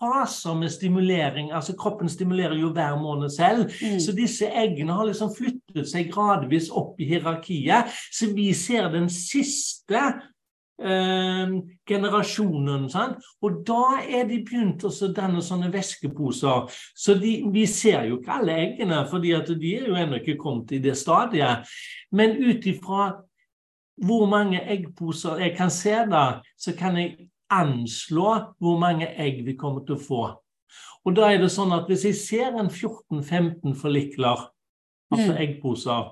faser 0.00 0.54
med 0.56 0.70
stimulering. 0.72 1.52
Altså 1.52 1.74
kroppen 1.76 2.08
stimulerer 2.08 2.56
jo 2.56 2.72
hver 2.72 2.96
måned 2.96 3.28
selv. 3.28 3.68
Mm. 3.82 4.00
Så 4.00 4.14
disse 4.16 4.48
eggene 4.48 4.92
har 4.96 5.04
liksom 5.04 5.34
flyttet 5.36 5.88
seg 5.90 6.08
gradvis 6.12 6.70
opp 6.72 7.00
i 7.00 7.04
hierarkiet. 7.12 7.92
Så 8.12 8.32
vi 8.34 8.52
ser 8.56 8.88
den 8.88 9.10
siste 9.12 10.00
eh, 10.80 11.54
generasjonen. 11.86 12.88
Sant? 12.90 13.24
Og 13.42 13.62
da 13.66 14.00
er 14.02 14.28
de 14.28 14.40
begynt 14.46 14.84
å 14.84 14.92
danne 15.14 15.42
sånne 15.44 15.70
væskeposer. 15.72 16.68
Så 16.96 17.14
de, 17.20 17.36
vi 17.52 17.66
ser 17.66 18.08
jo 18.08 18.18
ikke 18.18 18.38
alle 18.40 18.58
eggene, 18.66 19.02
fordi 19.10 19.34
de 19.54 19.74
er 19.76 19.88
jo 19.88 19.98
ennå 19.98 20.20
ikke 20.20 20.38
kommet 20.40 20.72
i 20.72 20.82
det 20.82 20.96
stadiet. 20.98 21.66
Men 22.12 22.38
ut 22.40 22.66
ifra 22.66 23.10
hvor 24.00 24.26
mange 24.30 24.62
eggposer 24.72 25.42
jeg 25.44 25.56
kan 25.58 25.70
se 25.70 25.92
da, 26.08 26.40
så 26.56 26.72
kan 26.76 26.96
jeg 26.96 27.28
anslå 27.52 28.54
hvor 28.62 28.78
mange 28.80 29.08
egg 29.20 29.42
vi 29.44 29.56
kommer 29.58 29.84
til 29.84 29.98
å 29.98 30.04
få. 30.04 30.22
Og 31.04 31.16
da 31.16 31.30
er 31.32 31.40
det 31.42 31.50
sånn 31.52 31.72
at 31.74 31.88
hvis 31.88 32.04
jeg 32.08 32.16
ser 32.16 32.56
en 32.60 32.70
14-15 32.70 33.74
forlikler, 33.76 34.46
altså 35.10 35.32
Mm. 35.32 35.40
eggposer, 35.42 36.10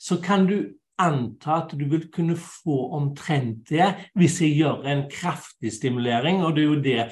så 0.00 0.16
kan 0.20 0.46
du 0.46 0.72
anta 1.00 1.60
at 1.62 1.74
du 1.78 1.84
vil 1.90 2.08
kunne 2.12 2.36
få 2.36 2.78
omtrent 2.96 3.68
det 3.72 3.88
hvis 4.18 4.40
jeg 4.44 4.56
gjør 4.60 4.84
en 4.92 5.06
kraftig 5.12 5.72
stimulering, 5.72 6.42
og 6.44 6.56
det 6.56 6.64
er 6.64 6.68
jo 6.68 6.80
det 6.84 7.04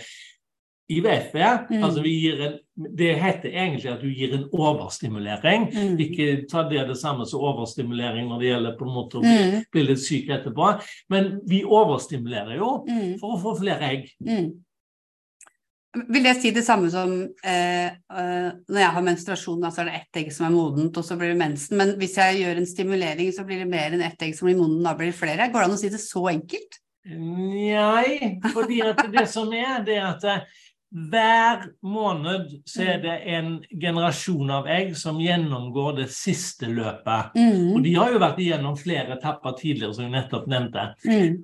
IVF 0.89 1.35
er. 1.37 1.67
Mm. 1.71 1.83
Altså 1.85 2.01
en, 2.01 2.55
det 2.97 3.11
heter 3.21 3.49
egentlig 3.53 3.91
at 3.93 4.01
du 4.01 4.09
gir 4.09 4.33
en 4.39 4.47
overstimulering. 4.57 5.67
Mm. 5.75 5.99
Ikke 6.01 6.29
ta 6.49 6.63
det 6.71 6.87
det 6.89 6.97
samme 6.97 7.27
som 7.29 7.45
overstimulering 7.45 8.31
når 8.31 8.41
det 8.41 8.49
gjelder 8.49 8.79
på 8.79 8.87
en 8.89 8.95
måte 8.95 9.19
å 9.19 9.21
bli, 9.21 9.35
Mm. 9.37 9.65
bli 9.73 9.83
litt 9.85 10.01
syk 10.01 10.31
etterpå. 10.33 10.71
Men 11.13 11.41
vi 11.49 11.61
overstimulerer 11.65 12.57
jo 12.57 12.71
Mm. 12.89 13.19
for 13.21 13.37
å 13.37 13.43
få 13.43 13.59
flere 13.61 13.83
egg. 13.91 14.09
Mm. 14.25 14.49
Vil 15.97 16.23
det 16.23 16.35
si 16.37 16.51
det 16.53 16.63
samme 16.67 16.91
som 16.93 17.15
eh, 17.25 17.87
eh, 17.89 18.49
når 18.69 18.81
jeg 18.83 18.95
har 18.95 19.05
menstruasjon, 19.07 19.63
da 19.63 19.71
så 19.73 19.83
er 19.83 19.89
det 19.89 20.01
ett 20.03 20.21
egg 20.21 20.33
som 20.37 20.47
er 20.47 20.53
modent, 20.53 20.99
og 21.01 21.07
så 21.07 21.17
blir 21.17 21.33
det 21.33 21.41
mensen. 21.41 21.79
Men 21.81 21.95
hvis 22.01 22.19
jeg 22.21 22.43
gjør 22.43 22.61
en 22.61 22.69
stimulering, 22.69 23.33
så 23.33 23.45
blir 23.49 23.63
det 23.65 23.71
mer 23.71 23.97
enn 23.97 24.05
ett 24.05 24.23
egg 24.23 24.37
som 24.37 24.51
blir 24.51 24.59
modent, 24.61 24.85
da 24.85 24.93
blir 24.99 25.09
det 25.13 25.17
flere? 25.19 25.49
Går 25.49 25.65
det 25.65 25.71
an 25.71 25.77
å 25.79 25.81
si 25.81 25.89
det 25.95 26.03
så 26.05 26.27
enkelt? 26.29 26.81
Nei, 27.09 28.39
fordi 28.53 28.83
at 28.85 29.01
det 29.15 29.25
som 29.33 29.49
er, 29.57 29.81
det 29.87 29.97
er 29.97 30.11
at 30.11 30.29
eh, 30.29 30.43
hver 31.09 31.67
måned 31.85 32.53
så 32.69 32.85
er 32.85 33.01
det 33.03 33.17
en 33.29 33.51
generasjon 33.73 34.51
av 34.53 34.69
egg 34.73 34.95
som 34.97 35.19
gjennomgår 35.21 35.99
det 36.03 36.09
siste 36.13 36.69
løpet. 36.69 37.33
Og 37.37 37.77
Mm. 37.79 37.83
de 37.85 37.95
har 37.95 38.13
jo 38.13 38.21
vært 38.23 38.41
igjennom 38.41 38.77
flere 38.77 39.17
etapper 39.17 39.57
tidligere, 39.59 39.95
som 39.95 40.05
vi 40.05 40.11
nettopp 40.17 40.47
nevnte. 40.49 40.87
Mm. 41.05 41.43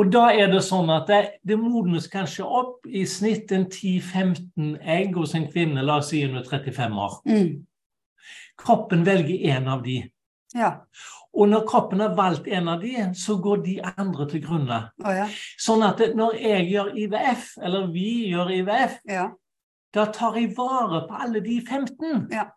Og 0.00 0.08
da 0.08 0.30
er 0.32 0.48
det 0.48 0.62
sånn 0.64 0.88
at 0.94 1.10
det, 1.10 1.20
det 1.44 1.58
modnes 1.60 2.06
kanskje 2.08 2.46
opp 2.46 2.86
i 2.88 3.02
snitt 3.08 3.50
en 3.52 3.66
10-15 3.68 4.78
egg 4.80 5.18
hos 5.18 5.34
en 5.36 5.44
kvinne, 5.50 5.82
la 5.84 5.98
oss 6.00 6.08
si 6.14 6.22
under 6.24 6.46
35 6.46 7.00
år. 7.04 7.18
Mm. 7.28 7.50
Kroppen 8.60 9.04
velger 9.04 9.44
én 9.52 9.68
av 9.68 9.82
de. 9.84 9.98
Ja. 10.56 10.70
Og 11.36 11.50
når 11.52 11.66
kroppen 11.68 12.00
har 12.02 12.14
valgt 12.16 12.48
en 12.50 12.70
av 12.72 12.80
de, 12.82 12.94
så 13.14 13.36
går 13.42 13.60
de 13.66 13.76
andre 13.92 14.26
til 14.30 14.42
grunne. 14.46 14.80
Oh, 15.04 15.12
ja. 15.14 15.28
Sånn 15.60 15.84
at 15.86 16.00
når 16.16 16.38
jeg 16.40 16.70
gjør 16.72 16.90
IVF, 17.04 17.44
eller 17.62 17.92
vi 17.92 18.08
gjør 18.32 18.54
IVF, 18.56 18.96
Ja. 19.10 19.28
da 19.94 20.06
tar 20.14 20.38
jeg 20.40 20.54
vare 20.56 21.04
på 21.08 21.20
alle 21.20 21.44
de 21.44 21.60
15. 21.60 22.26
Ja. 22.32 22.48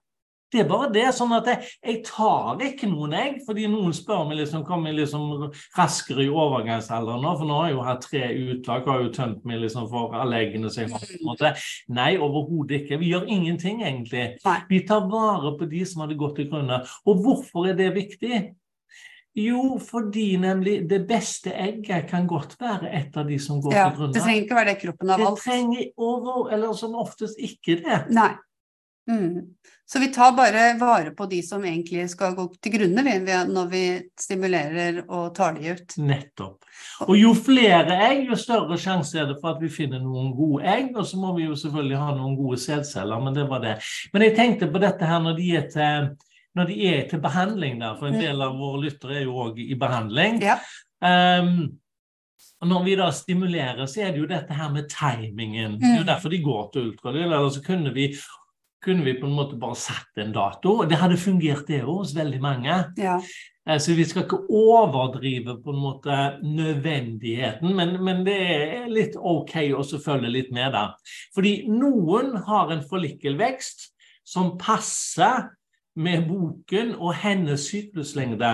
Det 0.54 0.62
er 0.62 0.70
bare 0.70 0.90
det. 0.94 1.08
sånn 1.18 1.34
at 1.34 1.48
jeg, 1.50 1.70
jeg 1.84 2.02
tar 2.06 2.62
ikke 2.62 2.88
noen 2.92 3.16
egg, 3.18 3.40
fordi 3.48 3.66
noen 3.72 3.94
spør 3.98 4.28
meg 4.30 4.38
liksom, 4.44 4.64
kommer 4.68 4.92
jeg 4.92 5.00
liksom 5.02 5.48
raskere 5.78 6.28
i 6.28 6.30
overgangsalderen 6.30 7.24
nå, 7.26 7.34
for 7.40 7.50
nå 7.50 7.58
har 7.60 7.72
jeg 7.72 7.78
jo 7.78 7.86
hatt 7.88 8.06
tre 8.06 8.24
uttak, 8.54 8.88
har 8.88 9.02
jo 9.02 9.12
tømt 9.18 9.44
meg 9.50 9.64
liksom 9.66 9.90
for 9.92 10.14
alle 10.16 10.44
eggene 10.46 10.70
Så 10.70 10.86
jeg. 10.86 11.54
Nei, 11.90 12.12
overhodet 12.22 12.84
ikke. 12.84 13.00
Vi 13.02 13.12
gjør 13.14 13.26
ingenting, 13.28 13.82
egentlig. 13.84 14.28
Vi 14.70 14.84
tar 14.88 15.08
vare 15.10 15.56
på 15.58 15.70
de 15.70 15.86
som 15.90 16.06
hadde 16.06 16.20
gått 16.20 16.38
til 16.38 16.52
grunne. 16.52 16.84
Og 17.10 17.24
hvorfor 17.26 17.72
er 17.72 17.80
det 17.80 17.94
viktig? 17.98 18.44
Jo, 19.34 19.80
fordi 19.82 20.36
nemlig 20.38 20.84
det 20.90 21.08
beste 21.10 21.50
egget 21.58 22.06
kan 22.12 22.28
godt 22.30 22.54
være 22.62 22.92
et 22.94 23.16
av 23.18 23.26
de 23.26 23.40
som 23.42 23.62
går 23.64 23.74
Ja, 23.74 23.88
til 23.90 23.98
grunne. 23.98 24.14
det 24.14 24.22
trenger 24.22 24.44
ikke 24.44 24.56
være 24.60 24.70
det 24.70 24.82
kroppen 24.84 25.10
har 25.10 25.18
Det 25.18 25.32
trenger 25.42 25.86
over, 25.98 26.50
eller 26.54 26.74
som 26.78 26.94
oftest 26.96 27.40
ikke 27.42 27.80
det. 27.82 28.02
Nei. 28.14 28.30
Mm. 29.10 29.42
Så 29.86 30.00
vi 30.00 30.08
tar 30.16 30.32
bare 30.32 30.78
vare 30.80 31.12
på 31.12 31.26
de 31.30 31.42
som 31.44 31.64
egentlig 31.68 32.06
skal 32.10 32.36
gå 32.38 32.46
til 32.64 32.72
grunne 32.78 33.04
når 33.50 33.68
vi 33.70 33.82
stimulerer 34.20 35.02
og 35.04 35.34
tar 35.36 35.58
de 35.58 35.74
ut. 35.76 35.98
Nettopp. 36.00 36.64
Og 37.06 37.18
jo 37.20 37.34
flere 37.36 37.98
egg, 38.08 38.24
jo 38.30 38.38
større 38.40 38.78
sjanse 38.80 39.20
er 39.20 39.28
det 39.30 39.38
for 39.42 39.54
at 39.54 39.62
vi 39.62 39.70
finner 39.70 40.00
noen 40.02 40.32
gode 40.38 40.64
egg. 40.66 40.94
Og 40.96 41.06
så 41.06 41.20
må 41.20 41.34
vi 41.38 41.50
jo 41.50 41.58
selvfølgelig 41.60 42.00
ha 42.00 42.16
noen 42.16 42.38
gode 42.40 42.58
sædceller, 42.64 43.22
men 43.26 43.36
det 43.36 43.46
var 43.52 43.62
det. 43.66 43.76
Men 44.14 44.26
jeg 44.28 44.36
tenkte 44.40 44.72
på 44.72 44.82
dette 44.82 45.06
her 45.06 45.20
når 45.26 45.38
de 45.38 45.52
er 45.60 45.68
til, 45.76 46.10
de 46.64 46.80
er 46.96 47.08
til 47.10 47.22
behandling, 47.22 47.80
der, 47.82 47.96
for 48.00 48.08
en 48.10 48.20
del 48.22 48.42
av 48.42 48.56
våre 48.58 48.86
lyttere 48.88 49.20
er 49.20 49.24
jo 49.28 49.36
òg 49.50 49.60
i 49.60 49.76
behandling. 49.80 50.40
Ja. 50.46 50.58
Um, 51.04 51.74
og 52.64 52.70
når 52.72 52.84
vi 52.86 52.96
da 52.96 53.10
stimulerer, 53.12 53.84
så 53.92 54.06
er 54.06 54.14
det 54.16 54.22
jo 54.22 54.30
dette 54.30 54.56
her 54.56 54.70
med 54.72 54.88
timingen. 54.88 55.76
Det 55.82 55.90
er 55.90 55.98
jo 55.98 56.04
Mm. 56.06 56.08
derfor 56.08 56.30
de 56.32 56.40
går 56.44 56.70
til 56.72 56.88
ultralyd. 56.92 57.24
Eller 57.26 57.50
så 57.50 57.62
kunne 57.66 57.92
vi, 57.94 58.06
kunne 58.84 59.04
vi 59.06 59.14
på 59.20 59.26
en 59.30 59.36
måte 59.38 59.58
bare 59.60 59.76
satt 59.80 60.20
en 60.22 60.34
dato. 60.36 60.80
og 60.84 60.90
Det 60.92 60.98
hadde 61.00 61.18
fungert 61.18 61.68
det 61.68 61.82
òg 61.84 62.02
hos 62.04 62.14
veldig 62.16 62.42
mange. 62.44 62.78
Ja. 63.00 63.18
Eh, 63.68 63.80
Så 63.80 63.96
vi 63.96 64.04
skal 64.04 64.24
ikke 64.26 64.42
overdrive 64.50 65.58
på 65.64 65.72
en 65.72 65.80
måte 65.80 66.18
nødvendigheten, 66.44 67.76
men, 67.76 67.96
men 68.04 68.26
det 68.26 68.36
er 68.36 68.90
litt 68.92 69.16
ok 69.16 69.56
å 69.78 69.84
følge 70.04 70.30
litt 70.32 70.52
med 70.52 70.74
der. 70.76 70.94
Fordi 71.36 71.54
noen 71.72 72.36
har 72.48 72.72
en 72.76 72.84
forlikkelvekst 72.90 73.90
som 74.28 74.58
passer 74.58 75.50
med 75.96 76.28
boken 76.28 76.96
og 76.98 77.14
hennes 77.22 77.68
sykluslengde. 77.70 78.54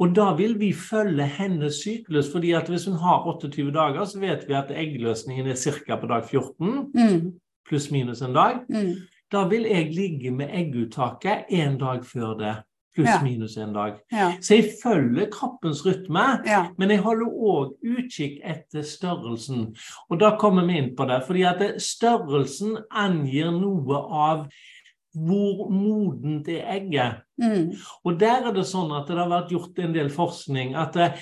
Og 0.00 0.14
da 0.16 0.32
vil 0.34 0.56
vi 0.58 0.72
følge 0.74 1.26
hennes 1.36 1.76
syklus, 1.84 2.30
fordi 2.32 2.52
at 2.58 2.68
hvis 2.70 2.86
hun 2.88 2.96
har 2.98 3.22
28 3.28 3.70
dager, 3.74 4.04
så 4.08 4.18
vet 4.22 4.46
vi 4.48 4.54
at 4.58 4.70
eggløsningen 4.74 5.46
er 5.46 5.54
ca. 5.86 5.96
på 5.96 6.06
dag 6.10 6.24
14, 6.26 6.90
Mm. 6.94 7.32
pluss 7.68 7.90
minus 7.90 8.22
en 8.22 8.32
dag. 8.34 8.64
Mm. 8.68 8.96
Da 9.32 9.44
vil 9.48 9.62
jeg 9.62 9.92
ligge 9.94 10.30
med 10.34 10.50
egguttaket 10.52 11.44
en 11.54 11.78
dag 11.78 12.04
før 12.04 12.34
det, 12.38 12.54
pluss 12.96 13.08
Ja. 13.08 13.22
minus 13.22 13.56
en 13.56 13.72
dag. 13.72 14.00
Ja. 14.12 14.32
Så 14.40 14.54
jeg 14.56 14.72
følger 14.82 15.30
kroppens 15.30 15.84
rytme, 15.86 16.42
Ja. 16.46 16.66
men 16.78 16.90
jeg 16.90 16.98
holder 16.98 17.26
òg 17.26 17.76
utkikk 17.84 18.40
etter 18.44 18.82
størrelsen. 18.82 19.76
Og 20.10 20.18
da 20.20 20.36
kommer 20.36 20.66
vi 20.66 20.78
inn 20.78 20.96
på 20.96 21.06
det, 21.06 21.22
fordi 21.26 21.42
at 21.46 21.80
størrelsen 21.80 22.76
angir 22.90 23.50
noe 23.52 23.96
av 24.10 24.48
hvor 25.14 25.70
modent 25.70 26.48
er 26.48 26.66
egget. 26.80 27.22
Mm. 27.40 27.72
Og 28.04 28.18
der 28.20 28.46
er 28.48 28.52
det 28.52 28.66
sånn 28.66 28.92
at 29.00 29.08
det 29.08 29.16
har 29.16 29.28
vært 29.28 29.50
gjort 29.50 29.78
en 29.78 29.92
del 29.92 30.08
forskning 30.08 30.74
at 30.76 30.96
eh, 30.96 31.16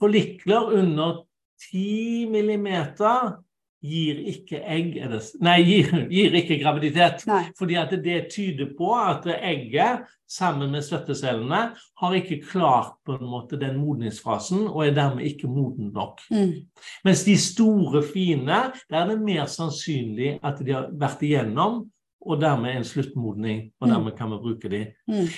forlikler 0.00 0.72
under 0.78 1.22
10 1.70 2.26
millimeter 2.30 3.36
gir 3.82 4.18
ikke 4.32 4.60
egg 4.66 4.94
det- 4.94 5.40
Nei, 5.40 5.60
gir, 5.62 5.90
gir 6.10 6.30
ikke 6.34 6.58
graviditet. 6.62 7.26
Nei. 7.26 7.42
Fordi 7.58 7.74
at 7.74 7.90
det 8.04 8.28
tyder 8.32 8.66
på 8.78 8.92
at 8.94 9.26
egget 9.26 10.06
sammen 10.28 10.70
med 10.72 10.82
støttecellene 10.82 11.70
har 12.00 12.12
ikke 12.14 12.40
klart 12.42 12.94
på 13.06 13.14
en 13.18 13.26
måte 13.30 13.58
den 13.60 13.76
modningsfasen 13.78 14.66
og 14.66 14.86
er 14.86 14.94
dermed 14.94 15.24
ikke 15.24 15.46
moden 15.48 15.92
nok. 15.94 16.20
Mm. 16.30 16.66
Mens 17.04 17.24
de 17.24 17.36
store, 17.36 18.02
fine, 18.02 18.72
der 18.90 18.96
er 18.96 19.06
det 19.06 19.20
mer 19.20 19.44
sannsynlig 19.46 20.38
at 20.42 20.58
de 20.66 20.72
har 20.72 20.88
vært 20.92 21.22
igjennom 21.22 21.84
og 22.26 22.40
dermed 22.40 22.76
en 22.76 22.84
sluttmodning, 22.84 23.70
og 23.80 23.88
Mm. 23.88 23.94
dermed 23.94 24.16
kan 24.18 24.30
vi 24.30 24.36
bruke 24.42 24.68
de. 24.68 24.86
Mm. 25.08 25.28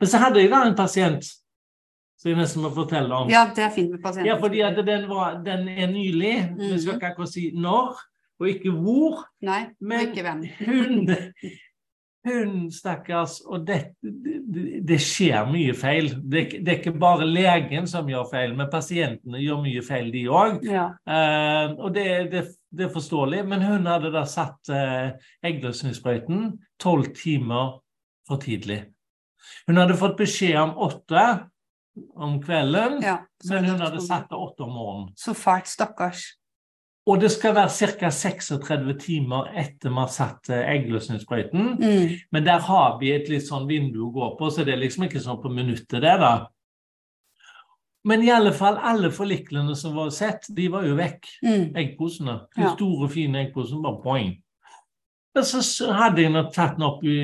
Men 0.00 0.06
så 0.08 0.16
hadde 0.18 0.40
jeg 0.40 0.50
da 0.50 0.62
en 0.66 0.74
pasient 0.76 1.24
som 2.20 2.28
jeg 2.30 2.36
nesten 2.36 2.62
må 2.66 2.70
fortelle 2.76 3.16
om. 3.16 3.30
Ja, 3.32 3.46
det 3.56 3.64
er 3.64 3.72
fint 3.72 3.94
med 3.94 4.02
pasienter. 4.04 4.28
Ja, 4.28 4.36
fordi 4.42 4.60
den, 4.84 5.08
var, 5.08 5.38
den 5.46 5.68
er 5.72 5.88
nylig. 5.88 6.34
Vi 6.58 6.78
skal 6.78 6.92
Mhm. 6.92 7.00
ikke 7.00 7.10
akkurat 7.14 7.32
si 7.32 7.50
når, 7.56 7.96
og 8.40 8.48
ikke 8.48 8.70
hvor. 8.76 9.24
Nei, 9.42 9.62
Men 9.80 10.00
ikke 10.08 10.22
hvem. 10.26 10.44
hun, 10.68 11.08
hun 12.28 12.70
stakkars 12.72 13.38
Og 13.48 13.66
det, 13.66 13.78
det, 14.02 14.82
det 14.88 14.98
skjer 15.00 15.48
mye 15.48 15.72
feil. 15.74 16.10
Det, 16.20 16.42
det 16.60 16.68
er 16.68 16.78
ikke 16.82 16.92
bare 17.00 17.24
legen 17.28 17.86
som 17.88 18.08
gjør 18.08 18.28
feil, 18.30 18.52
men 18.56 18.68
pasientene 18.72 19.40
gjør 19.40 19.62
mye 19.64 19.82
feil, 19.82 20.10
de 20.12 20.26
òg. 20.28 20.60
Ja. 20.68 20.90
Uh, 21.08 21.76
og 21.86 21.94
det, 21.96 22.06
det, 22.32 22.44
det 22.70 22.84
er 22.88 22.92
forståelig, 22.92 23.46
men 23.48 23.64
hun 23.64 23.88
hadde 23.88 24.12
da 24.12 24.26
satt 24.28 24.68
uh, 24.68 25.16
eggløsningssprøyten 25.48 26.50
tolv 26.80 27.14
timer 27.16 27.78
for 28.28 28.36
tidlig. 28.44 28.82
Hun 29.66 29.80
hadde 29.80 29.96
fått 29.96 30.18
beskjed 30.20 30.58
om 30.60 30.76
åtte 30.84 31.24
om 32.16 32.36
kvelden, 32.42 33.00
ja. 33.02 33.16
Men 33.50 33.64
hun 33.64 33.80
hadde 33.80 34.00
satt 34.04 34.28
det 34.30 34.36
åtte 34.38 34.62
om 34.62 34.72
morgenen. 34.76 35.10
så 35.16 35.34
fælt, 35.34 35.66
stakkars. 35.66 36.36
Og 37.06 37.20
det 37.20 37.30
skal 37.32 37.54
være 37.56 37.70
ca. 37.98 38.10
36 38.12 38.94
timer 39.00 39.48
etter 39.58 39.88
vi 39.90 39.96
har 39.96 40.10
satt 40.12 40.50
eh, 40.52 40.60
eggløsningssprøyten. 40.76 41.70
Mm. 41.80 42.12
Men 42.32 42.44
der 42.46 42.60
har 42.60 42.98
vi 43.00 43.10
et 43.14 43.28
litt 43.32 43.46
sånn 43.48 43.66
vindu 43.66 44.04
å 44.06 44.12
gå 44.14 44.28
på, 44.38 44.50
så 44.52 44.64
det 44.64 44.74
er 44.76 44.82
liksom 44.84 45.04
ikke 45.08 45.22
sånn 45.24 45.40
på 45.42 45.50
minuttet, 45.50 45.98
det, 46.04 46.16
da. 46.20 46.34
Men 48.04 48.22
i 48.24 48.30
alle 48.32 48.52
fall, 48.56 48.78
alle 48.80 49.10
forliklene 49.12 49.74
som 49.76 49.96
var 49.96 50.12
sett, 50.14 50.46
de 50.56 50.68
var 50.72 50.86
jo 50.88 50.94
vekk. 50.96 51.26
Mm. 51.44 51.64
Eggposene. 51.76 52.36
De 52.56 52.62
Ja. 52.62 52.70
store, 52.76 53.08
fine 53.12 53.42
eggposene. 53.46 53.82
Bare 53.82 54.02
poeng. 54.04 54.30
Men 55.34 55.46
så 55.46 55.92
hadde 55.94 56.24
jeg 56.24 56.40
tatt 56.54 56.74
den 56.74 56.86
opp 56.88 57.04
i 57.06 57.16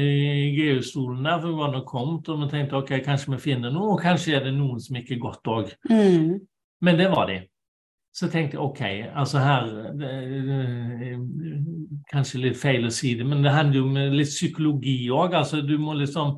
GU-stolen 0.55 1.27
der, 1.27 1.41
for 1.43 1.51
vi 1.51 1.59
var 1.59 1.73
nå 1.75 1.83
kommet, 1.89 2.29
og 2.31 2.45
vi 2.45 2.51
tenkte 2.53 2.79
ok, 2.79 2.93
kanskje 3.03 3.33
vi 3.35 3.43
finner 3.43 3.75
noe, 3.75 3.97
og 3.97 4.03
kanskje 4.05 4.37
er 4.39 4.47
det 4.47 4.55
noen 4.55 4.79
som 4.83 4.99
ikke 5.01 5.17
er 5.17 5.23
godt 5.25 5.51
òg. 5.51 5.73
Mm. 5.91 6.37
Men 6.87 7.01
det 7.01 7.09
var 7.11 7.27
de. 7.33 7.41
Så 8.17 8.31
tenkte 8.33 8.57
jeg 8.57 8.63
ok, 8.63 8.83
altså 9.21 9.43
her 9.45 9.67
det, 9.99 10.13
det, 10.47 11.17
Kanskje 12.09 12.41
litt 12.47 12.57
feil 12.57 12.87
å 12.87 12.93
si 12.95 13.11
det, 13.19 13.27
men 13.29 13.43
det 13.45 13.53
handler 13.53 13.83
jo 13.83 13.91
med 13.91 14.15
litt 14.15 14.31
psykologi 14.31 14.95
òg. 15.13 15.35
Altså, 15.37 15.61
du 15.67 15.75
må 15.83 15.97
liksom 15.99 16.37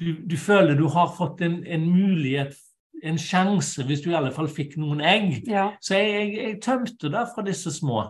du, 0.00 0.14
du 0.26 0.36
føler 0.40 0.78
du 0.78 0.86
har 0.90 1.12
fått 1.14 1.44
en, 1.44 1.60
en 1.68 1.84
mulighet, 1.86 2.56
en 3.04 3.20
sjanse, 3.20 3.84
hvis 3.86 4.02
du 4.02 4.10
i 4.10 4.16
alle 4.16 4.32
fall 4.32 4.48
fikk 4.50 4.78
noen 4.80 5.04
egg. 5.04 5.42
Ja. 5.48 5.68
Så 5.84 6.00
jeg, 6.00 6.16
jeg, 6.16 6.32
jeg 6.40 6.56
tømte 6.64 7.12
det 7.12 7.26
fra 7.34 7.44
disse 7.46 7.72
små. 7.76 8.06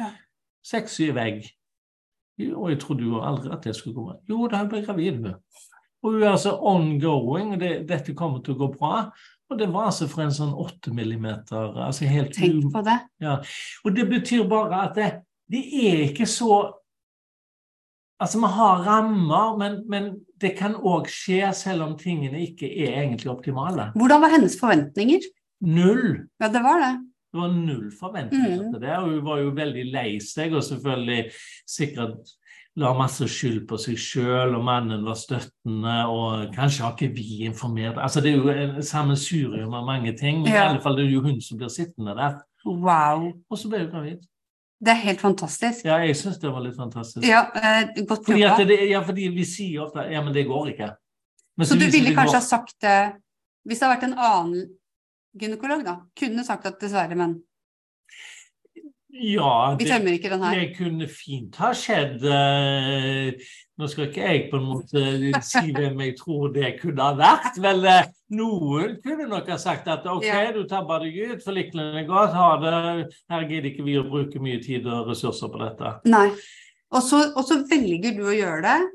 Ja. 0.00 0.10
Seks-syv 0.66 1.20
egg. 1.20 1.44
Og 2.52 2.68
jeg 2.70 2.80
trodde 2.82 3.06
jo 3.06 3.22
aldri 3.24 3.52
at 3.54 3.64
det 3.64 3.76
skulle 3.76 3.96
gå 3.96 4.04
bra. 4.10 4.16
Jo, 4.28 4.46
da 4.52 4.64
ble 4.68 4.82
jeg 4.82 4.86
gravid. 4.86 5.20
med. 5.20 5.34
Og 6.02 6.12
hun 6.12 6.22
er 6.22 6.34
altså 6.34 6.52
ongoing, 6.60 7.54
og 7.54 7.60
det, 7.60 7.70
dette 7.88 8.14
kommer 8.14 8.42
til 8.44 8.54
å 8.54 8.60
gå 8.60 8.68
bra. 8.76 9.10
Og 9.50 9.58
det 9.58 9.68
var 9.72 9.88
altså 9.88 10.08
for 10.10 10.24
en 10.26 10.34
sånn 10.34 10.54
8 10.54 10.92
millimeter. 10.94 11.76
Altså 11.86 12.08
helt 12.10 12.34
Tenk 12.34 12.66
på 12.74 12.82
det. 12.86 12.98
ja. 13.22 13.38
Og 13.84 13.96
det 13.96 14.08
betyr 14.10 14.44
bare 14.50 14.82
at 14.88 14.98
det, 14.98 15.10
det 15.50 15.62
er 15.86 16.08
ikke 16.10 16.28
så 16.30 16.74
Altså, 18.16 18.38
vi 18.40 18.48
har 18.48 18.78
rammer, 18.80 19.58
men, 19.60 19.74
men 19.92 20.04
det 20.40 20.54
kan 20.56 20.72
òg 20.72 21.04
skje 21.12 21.50
selv 21.52 21.84
om 21.84 21.98
tingene 22.00 22.40
ikke 22.46 22.64
er 22.64 23.02
egentlig 23.02 23.28
optimale. 23.28 23.90
Hvordan 23.92 24.22
var 24.22 24.32
hennes 24.32 24.54
forventninger? 24.56 25.26
Null. 25.68 26.22
Ja, 26.40 26.48
det 26.48 26.62
var 26.64 26.80
det. 26.80 26.94
Det 27.32 27.40
var 27.40 27.52
null 27.52 27.90
forventninger 27.92 28.62
Mm. 28.62 28.72
til 28.72 28.80
det, 28.80 28.96
og 28.96 29.08
hun 29.10 29.24
var 29.24 29.38
jo 29.42 29.50
veldig 29.50 29.86
lei 29.92 30.18
seg, 30.20 30.54
og 30.54 30.62
selvfølgelig 30.62 31.30
sikkert 31.68 32.30
la 32.76 32.92
masse 32.92 33.24
skyld 33.28 33.66
på 33.68 33.78
seg 33.80 33.96
sjøl, 33.96 34.54
og 34.54 34.64
mannen 34.64 35.04
var 35.04 35.16
støttende, 35.16 35.96
og 36.12 36.54
kanskje 36.54 36.84
har 36.84 36.92
ikke 36.94 37.14
vi 37.16 37.44
informert 37.48 37.96
Altså, 37.98 38.20
det 38.20 38.32
er 38.32 38.36
jo 38.36 38.48
en 38.52 38.82
sammensurium 38.82 39.74
av 39.74 39.84
mange 39.86 40.12
ting, 40.16 40.42
men 40.42 40.52
i 40.52 40.56
alle 40.56 40.80
fall 40.84 40.96
det 40.96 41.06
er 41.06 41.10
jo 41.14 41.22
hun 41.24 41.40
som 41.40 41.58
blir 41.58 41.68
sittende 41.72 42.14
der. 42.16 42.38
Wow. 42.66 43.32
Og 43.50 43.58
så 43.58 43.68
ble 43.68 43.78
hun 43.84 43.90
gravid. 43.90 44.24
Det 44.84 44.92
er 44.92 45.00
helt 45.06 45.20
fantastisk. 45.20 45.84
Ja, 45.84 45.96
jeg 46.04 46.16
syns 46.16 46.36
det 46.38 46.50
var 46.52 46.60
litt 46.60 46.76
fantastisk. 46.76 47.24
Ja, 47.26 47.46
eh, 47.56 48.04
godt 48.04 48.26
Fordi, 48.26 48.66
det, 48.68 48.90
ja, 48.90 49.00
fordi 49.00 49.28
vi 49.32 49.44
sier 49.44 49.86
ofte 49.86 50.04
ja, 50.12 50.20
men 50.22 50.34
det 50.34 50.46
går 50.46 50.66
ikke. 50.74 50.90
Men 51.56 51.66
Så 51.66 51.78
du 51.80 51.86
ville 51.88 52.12
kanskje 52.14 52.36
ha 52.36 52.44
sagt 52.44 52.74
det 52.82 53.12
Hvis 53.64 53.78
det 53.78 53.88
hadde 53.88 53.96
vært 53.96 54.10
en 54.10 54.18
annen 54.18 54.66
gynekolog, 55.40 55.84
da, 55.86 55.98
kunne 56.18 56.44
sagt 56.46 56.66
at 56.66 56.80
dessverre, 56.80 57.16
men 57.18 57.38
Ja, 59.16 59.74
vi 59.78 59.84
det, 59.86 59.92
tømmer 59.94 60.12
ikke 60.12 60.28
den 60.28 60.42
her. 60.44 60.58
det 60.60 60.74
kunne 60.76 61.06
fint 61.08 61.54
ha 61.56 61.70
skjedd. 61.72 62.24
eh, 62.28 63.38
nå 63.78 63.86
skal 63.88 64.08
ikke 64.10 64.26
jeg 64.26 64.42
på 64.50 64.58
en 64.58 64.66
måte 64.68 65.04
si 65.46 65.70
hvem 65.72 66.00
jeg 66.04 66.16
tror 66.18 66.52
det 66.52 66.74
kunne 66.82 67.00
ha 67.06 67.14
vært. 67.16 67.56
Vel, 67.64 67.80
eh, 67.88 68.10
noen 68.36 68.98
kunne 69.04 69.28
nok 69.30 69.48
ha 69.48 69.56
sagt 69.56 69.88
at 69.88 70.04
OK, 70.06 70.24
Ja. 70.26 70.52
du 70.52 70.64
tabber 70.68 71.00
deg 71.06 71.16
ut, 71.32 71.42
forliklene 71.44 72.02
er 72.02 72.06
godt, 72.06 72.34
ha 72.34 72.50
det. 72.60 73.14
Her 73.30 73.48
gidder 73.48 73.70
ikke 73.70 73.84
vi 73.86 73.96
å 73.96 74.04
bruke 74.10 74.38
mye 74.42 74.60
tid 74.62 74.86
og 74.86 75.08
ressurser 75.08 75.48
på 75.48 75.58
dette. 75.64 75.94
Nei. 76.04 76.28
Og 76.92 77.02
så, 77.02 77.32
og 77.36 77.44
så 77.44 77.62
velger 77.66 78.16
du 78.16 78.22
å 78.28 78.36
gjøre 78.36 78.62
det, 78.62 78.90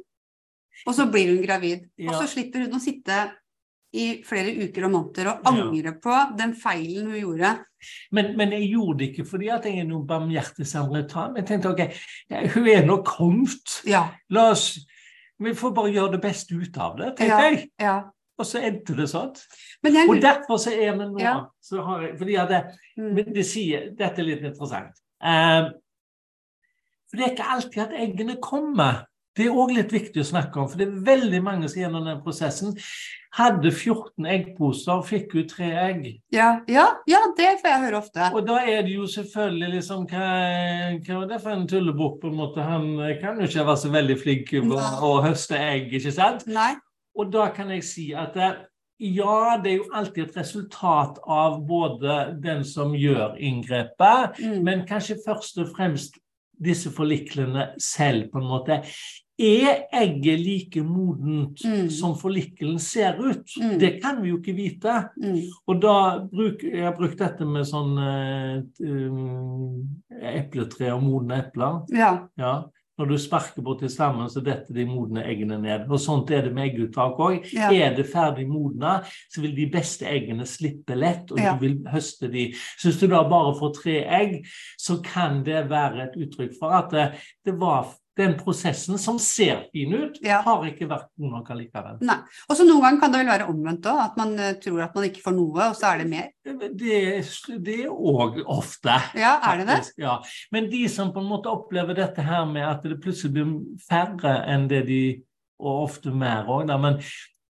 og 0.85 0.93
så 0.95 1.09
blir 1.11 1.33
hun 1.33 1.41
gravid. 1.43 1.89
Og 2.07 2.13
så 2.13 2.27
slipper 2.29 2.67
hun 2.67 2.77
å 2.77 2.79
sitte 2.83 3.31
i 3.93 4.23
flere 4.23 4.53
uker 4.67 4.85
og 4.87 4.91
måneder 4.91 5.27
og 5.33 5.39
Ja. 5.45 5.51
angre 5.51 5.91
på 5.99 6.37
den 6.37 6.53
feilen 6.55 7.09
hun 7.11 7.19
gjorde. 7.19 7.65
Men, 8.11 8.37
men 8.37 8.51
jeg 8.51 8.69
gjorde 8.71 8.99
det 8.99 9.09
ikke 9.11 9.25
fordi 9.27 9.47
at 9.49 9.65
jeg 9.65 9.79
er 9.79 9.83
noen 9.89 10.07
barmhjertig 10.07 10.67
samaritan. 10.69 11.35
Jeg 11.35 11.45
tenkte 11.49 11.71
ok, 11.73 11.81
hun 12.53 12.67
er 12.67 12.85
nå 12.85 13.01
kommet. 13.03 13.81
Ja. 13.85 14.07
La 14.29 14.51
oss 14.51 14.79
Vi 15.41 15.55
får 15.57 15.71
bare 15.73 15.89
gjøre 15.91 16.11
det 16.11 16.21
beste 16.21 16.53
ut 16.53 16.77
av 16.77 16.97
det, 16.97 17.15
tenkte 17.17 17.37
Ja. 17.37 17.49
jeg. 17.49 17.69
ja. 17.79 17.95
Og 18.37 18.45
så 18.45 18.59
endte 18.61 18.95
det 18.95 19.07
sånn. 19.09 19.33
Jeg 19.83 20.07
Og 20.09 20.21
derfor 20.21 20.57
så 20.61 20.69
er 20.71 20.91
vi 20.93 21.05
nå 21.05 21.19
Ja. 21.19 21.45
så 21.61 21.81
har 21.83 22.01
jeg, 22.03 22.17
fordi 22.19 22.35
at 22.37 22.49
det, 22.49 22.65
Mm. 22.97 23.33
det 23.33 23.45
sier, 23.45 23.89
Dette 23.97 24.19
er 24.19 24.23
litt 24.23 24.43
interessant. 24.43 24.93
Eh, 25.23 25.69
for 27.09 27.17
det 27.17 27.25
er 27.25 27.31
ikke 27.35 27.49
alltid 27.49 27.77
at 27.81 27.89
eggene 27.97 28.37
kommer. 28.41 29.05
Det 29.37 29.45
er 29.47 29.55
òg 29.55 29.71
litt 29.71 29.93
viktig 29.95 30.19
å 30.19 30.27
snakke 30.27 30.59
om, 30.59 30.67
for 30.67 30.77
det 30.81 30.87
er 30.89 31.03
veldig 31.07 31.39
mange 31.45 31.69
som 31.71 31.79
gjennom 31.81 32.03
den 32.09 32.17
prosessen 32.25 32.73
hadde 33.37 33.69
14 33.71 34.25
eggposer, 34.27 34.97
og 34.97 35.05
fikk 35.07 35.35
ut 35.37 35.53
tre 35.53 35.69
egg. 35.85 36.01
ja, 36.35 36.49
ja, 36.67 36.87
ja, 37.07 37.21
det 37.37 37.53
får 37.61 37.69
jeg 37.71 37.83
høre 37.85 37.97
ofte. 38.01 38.25
Og 38.35 38.43
da 38.49 38.57
er 38.67 38.81
det 38.83 38.97
jo 38.97 39.05
selvfølgelig 39.07 39.69
liksom 39.77 40.03
Hva, 40.11 40.25
hva 41.05 41.19
var 41.21 41.29
det 41.29 41.37
for 41.45 41.51
en 41.55 41.63
tullebukk, 41.71 42.17
på 42.21 42.27
en 42.27 42.35
måte? 42.41 42.65
Han 42.67 42.89
kan 43.21 43.39
jo 43.39 43.47
ikke 43.47 43.63
være 43.69 43.77
så 43.85 43.93
veldig 43.93 44.17
flink 44.19 44.49
til 44.51 44.75
å 44.75 45.13
høste 45.23 45.55
egg, 45.55 45.93
ikke 45.95 46.11
sant? 46.11 46.43
Nei. 46.51 46.73
Og 47.15 47.31
da 47.31 47.47
kan 47.55 47.71
jeg 47.71 47.83
si 47.87 48.09
at 48.15 48.35
eh, 48.35 48.59
ja, 49.01 49.55
det 49.63 49.71
er 49.71 49.77
jo 49.79 49.87
alltid 49.97 50.27
et 50.27 50.35
resultat 50.37 51.17
av 51.25 51.55
både 51.67 52.17
den 52.43 52.61
som 52.67 52.91
gjør 52.93 53.39
inngrepet, 53.39 54.37
Mm. 54.43 54.59
men 54.63 54.83
kanskje 54.87 55.17
først 55.25 55.57
og 55.63 55.71
fremst 55.75 56.19
disse 56.63 56.91
forliklene 56.93 57.71
selv, 57.81 58.29
på 58.31 58.41
en 58.41 58.47
måte. 58.49 58.81
Er 59.41 59.87
egget 59.97 60.39
like 60.43 60.83
modent 60.85 61.63
Mm. 61.65 61.89
som 61.89 62.13
forlikelen 62.15 62.77
ser 62.79 63.17
ut? 63.17 63.47
Mm. 63.57 63.79
Det 63.79 64.01
kan 64.03 64.21
vi 64.21 64.29
jo 64.29 64.37
ikke 64.37 64.53
vite. 64.53 65.09
Mm. 65.17 65.39
Og 65.67 65.81
da 65.81 65.95
bruk, 66.29 66.61
jeg 66.63 66.83
har 66.85 66.93
brukt 66.97 67.17
dette 67.17 67.45
med 67.45 67.65
sånn 67.65 67.97
uh, 67.97 68.61
um, 68.85 69.87
epletre 70.21 70.93
og 70.93 71.01
modne 71.03 71.39
epler. 71.41 71.81
Ja. 71.95 72.27
Ja. 72.37 72.53
Når 73.01 73.09
du 73.09 73.17
sparker 73.17 73.63
borti 73.65 73.89
stammen, 73.89 74.29
så 74.29 74.43
detter 74.45 74.75
de 74.77 74.83
modne 74.85 75.23
eggene 75.25 75.57
ned. 75.57 75.87
Og 75.89 75.97
sånt 76.01 76.29
er 76.29 76.43
det 76.45 76.51
med 76.53 76.67
egguttak 76.69 77.17
òg. 77.17 77.47
Ja. 77.49 77.71
Er 77.73 77.95
det 77.97 78.05
ferdig 78.11 78.45
modna, 78.49 78.99
så 79.33 79.41
vil 79.41 79.55
de 79.57 79.65
beste 79.73 80.05
eggene 80.05 80.45
slippe 80.45 80.93
lett, 80.93 81.31
og 81.33 81.41
Ja. 81.41 81.55
du 81.55 81.65
vil 81.65 81.79
høste 81.89 82.29
de. 82.31 82.51
Så 82.77 82.91
hvis 82.91 82.99
du 83.01 83.07
da 83.07 83.23
bare 83.25 83.55
får 83.57 83.73
tre 83.81 83.97
egg, 84.05 84.45
så 84.77 85.01
kan 85.01 85.41
det 85.43 85.63
være 85.71 86.03
et 86.03 86.19
uttrykk 86.27 86.53
for 86.59 86.77
at 86.77 86.91
det, 86.93 87.07
det 87.45 87.57
var 87.57 87.89
den 88.21 88.35
prosessen 88.39 88.99
som 89.01 89.17
ser 89.21 89.65
fin 89.73 89.91
ut, 89.97 90.19
Ja. 90.23 90.41
har 90.45 90.63
ikke 90.69 90.87
vært 90.89 91.09
god 91.19 91.31
nok 91.35 91.49
allikevel. 91.55 91.97
Nei. 92.05 92.17
Og 92.49 92.57
så 92.57 92.67
noen 92.67 92.85
ganger 92.85 93.01
kan 93.01 93.11
det 93.15 93.21
vel 93.23 93.31
være 93.33 93.49
omvendt 93.51 93.89
òg, 93.91 93.99
at 94.05 94.19
man 94.21 94.35
eh, 94.39 94.53
tror 94.61 94.83
at 94.85 94.95
man 94.95 95.09
ikke 95.09 95.23
får 95.25 95.35
noe, 95.37 95.69
og 95.71 95.75
så 95.79 95.91
er 95.91 96.03
det 96.03 96.07
mer. 96.11 96.29
Det, 96.45 96.71
det 96.77 97.79
er 97.81 97.89
òg 97.91 98.39
ofte. 98.45 98.95
Ja, 99.17 99.35
er 99.51 99.61
det 99.61 99.67
det? 99.71 99.81
Ja. 100.01 100.19
Men 100.53 100.69
de 100.71 100.85
som 100.89 101.11
på 101.13 101.21
en 101.23 101.29
måte 101.29 101.51
opplever 101.51 101.97
dette 101.97 102.23
her 102.25 102.45
med 102.49 102.65
at 102.67 102.85
det 102.87 103.01
plutselig 103.03 103.33
blir 103.35 103.51
færre 103.89 104.37
enn 104.49 104.69
det 104.71 104.85
de 104.87 105.01
Og 105.61 105.83
ofte 105.83 106.09
mer 106.09 106.47
òg. 106.49 106.65
Men 106.81 106.95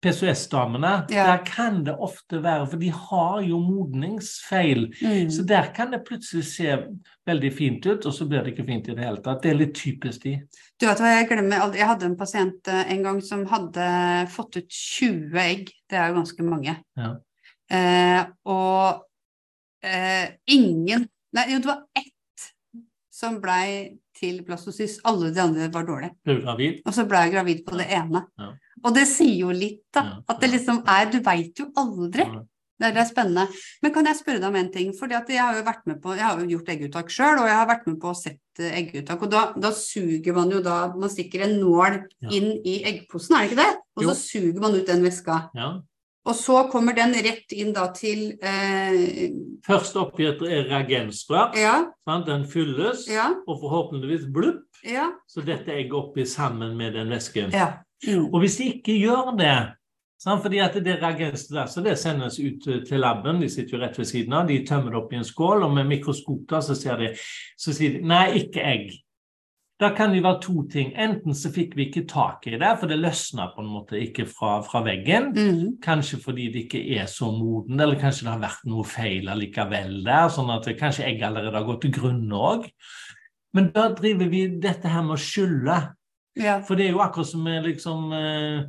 PCOS-damene, 0.05 1.07
Ja. 1.11 1.25
der 1.27 1.45
kan 1.45 1.85
det 1.85 1.95
ofte 1.99 2.43
være 2.43 2.67
For 2.71 2.77
de 2.77 2.91
har 2.91 3.41
jo 3.43 3.59
modningsfeil. 3.61 4.87
Mm. 5.03 5.31
Så 5.31 5.43
der 5.47 5.73
kan 5.75 5.91
det 5.91 6.05
plutselig 6.05 6.45
se 6.45 6.77
veldig 7.27 7.53
fint 7.57 7.87
ut, 7.87 8.07
og 8.07 8.13
så 8.15 8.27
blir 8.29 8.45
det 8.45 8.53
ikke 8.55 8.67
fint 8.67 8.89
i 8.89 8.95
det 8.95 9.05
hele 9.05 9.23
tatt. 9.25 9.43
Det 9.43 9.51
er 9.51 9.59
litt 9.59 9.75
typisk 9.75 10.23
de. 10.23 10.37
Du 10.81 10.87
vet 10.87 11.01
hva, 11.01 11.15
jeg 11.17 11.29
glemmer 11.29 11.65
aldri 11.65 11.79
Jeg 11.79 11.89
hadde 11.89 12.07
en 12.07 12.17
pasient 12.17 12.69
eh, 12.69 12.93
en 12.93 13.03
gang 13.03 13.23
som 13.23 13.47
hadde 13.47 13.89
fått 14.29 14.57
ut 14.57 14.69
20 14.69 15.41
egg. 15.41 15.73
Det 15.89 15.99
er 15.99 16.11
jo 16.13 16.21
ganske 16.21 16.47
mange. 16.47 16.77
Ja. 16.97 17.15
Eh, 17.71 18.27
og 18.47 19.03
eh, 19.83 20.29
ingen 20.47 21.09
Nei, 21.37 21.51
det 21.51 21.67
var 21.67 21.83
ett 21.93 22.13
som 23.13 23.41
blei 23.43 23.99
til 24.17 24.39
blastocyst. 24.47 25.03
Alle 25.05 25.33
de 25.35 25.41
andre 25.43 25.67
var 25.73 25.85
dårlige. 25.85 26.15
Og 26.87 26.95
så 26.95 27.05
ble 27.09 27.27
jeg 27.27 27.35
gravid 27.35 27.65
på 27.67 27.77
det 27.77 27.91
ene. 27.93 28.23
Ja. 28.41 28.53
Og 28.85 28.93
det 28.95 29.07
sier 29.09 29.39
jo 29.47 29.55
litt, 29.55 29.85
da. 29.95 30.21
At 30.29 30.41
det 30.43 30.51
liksom 30.53 30.83
er 30.87 31.09
Du 31.11 31.19
veit 31.25 31.59
jo 31.59 31.71
aldri. 31.77 32.27
Det 32.77 32.91
er, 32.93 33.07
spennende. 33.09 33.47
Men 33.81 33.93
kan 33.95 34.05
jeg 34.05 34.19
spørre 34.19 34.41
deg 34.43 34.51
om 34.51 34.57
en 34.61 34.69
ting? 34.73 34.91
Fordi 34.93 35.17
jeg 35.33 35.41
har 35.41 35.57
jo 35.57 35.65
vært 35.65 35.87
med 35.89 35.97
på 36.03 36.13
Jeg 36.13 36.27
har 36.27 36.41
jo 36.43 36.51
gjort 36.51 36.69
egguttak 36.75 37.09
sjøl, 37.09 37.39
og 37.41 37.49
jeg 37.49 37.57
har 37.57 37.69
vært 37.71 37.87
med 37.89 37.97
på 38.03 38.11
å 38.11 38.19
sette 38.19 38.69
egguttak. 38.69 39.23
Og 39.25 39.33
da, 39.33 39.45
da 39.57 39.71
suger 39.73 40.37
man 40.37 40.53
jo 40.53 40.61
da 40.61 40.93
Man 40.93 41.13
stikker 41.13 41.47
en 41.47 41.57
nål 41.63 42.03
inn 42.29 42.51
i 42.69 42.83
eggposen, 42.91 43.37
er 43.39 43.47
det 43.47 43.51
ikke 43.51 43.63
det? 43.63 43.71
Og 43.97 44.05
Jo. 44.05 44.09
så 44.11 44.17
suger 44.21 44.61
man 44.61 44.77
ut 44.77 44.87
den 44.93 45.07
væska. 45.07 45.39
Ja. 45.57 45.71
Og 46.27 46.35
så 46.35 46.59
kommer 46.69 46.93
den 46.93 47.15
rett 47.23 47.53
inn 47.55 47.73
da 47.73 47.87
til 47.95 48.33
eh, 48.43 49.31
Først 49.67 49.97
oppi 49.97 50.27
et 50.27 50.41
reagensrør. 50.43 51.55
Ja, 51.57 51.77
sant? 52.05 52.27
Den 52.27 52.45
fylles, 52.51 53.07
ja, 53.09 53.31
og 53.47 53.61
forhåpentligvis 53.63 54.27
blupp, 54.35 54.67
ja. 54.85 55.13
så 55.31 55.45
dette 55.47 55.71
egget 55.73 55.95
oppi 55.95 56.27
sammen 56.27 56.77
med 56.77 56.99
den 56.99 57.15
væsken. 57.15 57.55
ja. 57.55 57.77
Mm. 58.05 58.29
Og 58.29 58.43
hvis 58.43 58.59
de 58.61 58.69
ikke 58.75 58.99
gjør 59.01 59.33
det 59.39 59.57
sant? 60.21 60.43
fordi 60.43 60.61
at 60.65 60.77
det 60.85 60.99
reagenset 61.01 61.55
der, 61.55 61.71
så 61.71 61.83
det 61.85 61.97
sendes 62.01 62.39
ut 62.41 62.69
eh, 62.69 62.83
til 62.85 63.01
laben, 63.01 63.41
de 63.41 63.49
sitter 63.53 63.77
jo 63.77 63.83
rett 63.85 63.99
ved 63.99 64.11
siden 64.11 64.37
av, 64.37 64.47
de 64.49 64.61
tømmer 64.67 64.93
det 64.93 65.01
opp 65.01 65.15
i 65.15 65.21
en 65.21 65.27
skål, 65.27 65.65
og 65.67 65.75
med 65.75 65.89
mikroskop 65.89 66.45
da, 66.51 66.61
så, 66.65 66.77
ser 66.79 67.01
de, 67.01 67.11
så 67.57 67.75
sier 67.77 67.97
de 67.97 68.07
nei, 68.07 68.27
ikke 68.43 68.65
egg. 68.65 68.95
Da 69.77 69.91
kan 69.93 70.15
det 70.15 70.23
være 70.25 70.41
to 70.41 70.63
ting. 70.73 70.95
Enten 70.97 71.35
så 71.37 71.51
fikk 71.53 71.75
vi 71.77 71.91
ikke 71.91 72.07
tak 72.09 72.47
i 72.49 72.55
det, 72.57 72.71
for 72.81 72.89
det 72.89 72.97
løsna 72.97 73.51
på 73.53 73.61
en 73.61 73.69
måte 73.69 73.99
ikke 74.01 74.25
fra, 74.31 74.55
fra 74.65 74.81
veggen. 74.87 75.35
Mm. 75.37 75.75
Kanskje 75.85 76.21
fordi 76.23 76.47
det 76.55 76.63
ikke 76.65 76.81
er 76.97 77.05
så 77.13 77.29
moden, 77.29 77.77
eller 77.77 78.01
kanskje 78.01 78.25
det 78.25 78.33
har 78.33 78.41
vært 78.47 78.65
noe 78.71 78.87
feil 78.89 79.29
allikevel 79.29 79.99
der. 80.07 80.31
sånn 80.33 80.55
at 80.55 80.65
det, 80.65 80.79
kanskje 80.81 81.05
egget 81.11 81.29
allerede 81.29 81.61
har 81.61 81.69
gått 81.69 81.85
til 81.85 81.93
grunne 81.99 82.41
òg. 82.41 82.65
Men 83.57 83.69
da 83.75 83.91
driver 83.97 84.33
vi 84.33 84.47
dette 84.65 84.89
her 84.89 85.05
med 85.05 85.19
å 85.19 85.21
skylle. 85.21 85.77
Ja. 86.37 86.59
For 86.67 86.77
det 86.77 86.87
er 86.89 86.93
jo 86.93 87.01
akkurat 87.05 87.29
som 87.31 87.43
med 87.47 87.65
liksom 87.65 88.13
eh, 88.13 88.67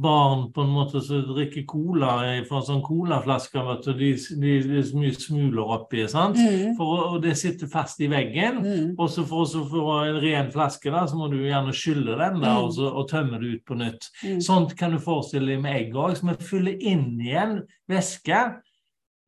barn 0.00 0.46
på 0.52 0.62
en 0.62 0.70
måte 0.72 1.00
som 1.04 1.26
drikker 1.28 1.66
cola 1.68 2.12
fra 2.48 2.60
en 2.62 2.64
sånn 2.64 2.82
colaflaske. 2.86 3.60
det 3.84 4.08
er 4.08 4.82
så 4.82 4.96
mye 4.96 5.12
smuler 5.12 5.74
oppi, 5.76 6.06
sant? 6.08 6.38
Mm. 6.40 6.72
For, 6.78 7.02
og 7.12 7.22
det 7.22 7.34
sitter 7.36 7.68
fast 7.68 8.00
i 8.00 8.08
veggen. 8.08 8.62
Mm. 8.64 8.94
Og 8.96 9.10
så 9.10 9.26
for 9.28 9.44
å 9.44 9.64
få 9.68 9.84
en 10.06 10.20
ren 10.22 10.50
flaske, 10.54 10.90
da, 10.90 11.04
så 11.06 11.16
må 11.20 11.28
du 11.28 11.36
gjerne 11.42 11.74
skylle 11.76 12.16
den 12.16 12.40
da, 12.40 12.54
Mm. 12.56 12.64
og, 12.64 12.72
så, 12.72 12.88
og 12.88 13.08
tømme 13.10 13.38
det 13.42 13.52
ut 13.58 13.64
på 13.66 13.74
nytt. 13.76 14.08
Mm. 14.24 14.40
Sånt 14.40 14.76
kan 14.78 14.92
du 14.92 14.98
forestille 14.98 15.52
deg 15.52 15.60
med 15.60 15.76
egg 15.76 15.94
òg, 15.94 16.16
som 16.16 16.32
vi 16.32 16.38
fyller 16.48 16.78
inn 16.80 17.20
igjen 17.20 17.58
væske. 17.90 18.62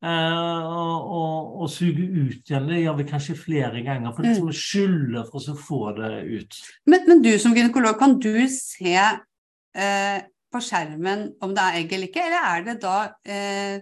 Eh, 0.05 0.67
og, 0.69 1.09
og, 1.17 1.49
og 1.65 1.71
suger 1.73 2.05
ut 2.05 2.51
igjen. 2.51 2.69
Det 2.69 2.83
gjør 2.83 2.99
vi 2.99 3.07
kanskje 3.09 3.37
flere 3.39 3.81
ganger. 3.85 4.13
For 4.13 4.21
Mm. 4.25 4.29
liksom 4.29 4.51
å 4.51 4.59
skylle 4.59 5.25
for 5.31 5.49
å 5.51 5.57
få 5.57 5.81
det 5.97 6.13
ut. 6.29 6.61
Men, 6.85 7.07
men 7.09 7.25
du 7.25 7.33
som 7.41 7.55
gynekolog, 7.57 7.97
kan 7.99 8.17
du 8.21 8.47
se 8.51 8.95
eh, 8.95 10.21
på 10.53 10.61
skjermen 10.63 11.27
om 11.43 11.51
det 11.55 11.65
er 11.65 11.81
egg 11.81 11.97
eller 11.97 12.11
ikke, 12.11 12.23
eller 12.29 12.47
er 12.53 12.65
det 12.69 12.77
da 12.83 12.95
eh, 13.27 13.75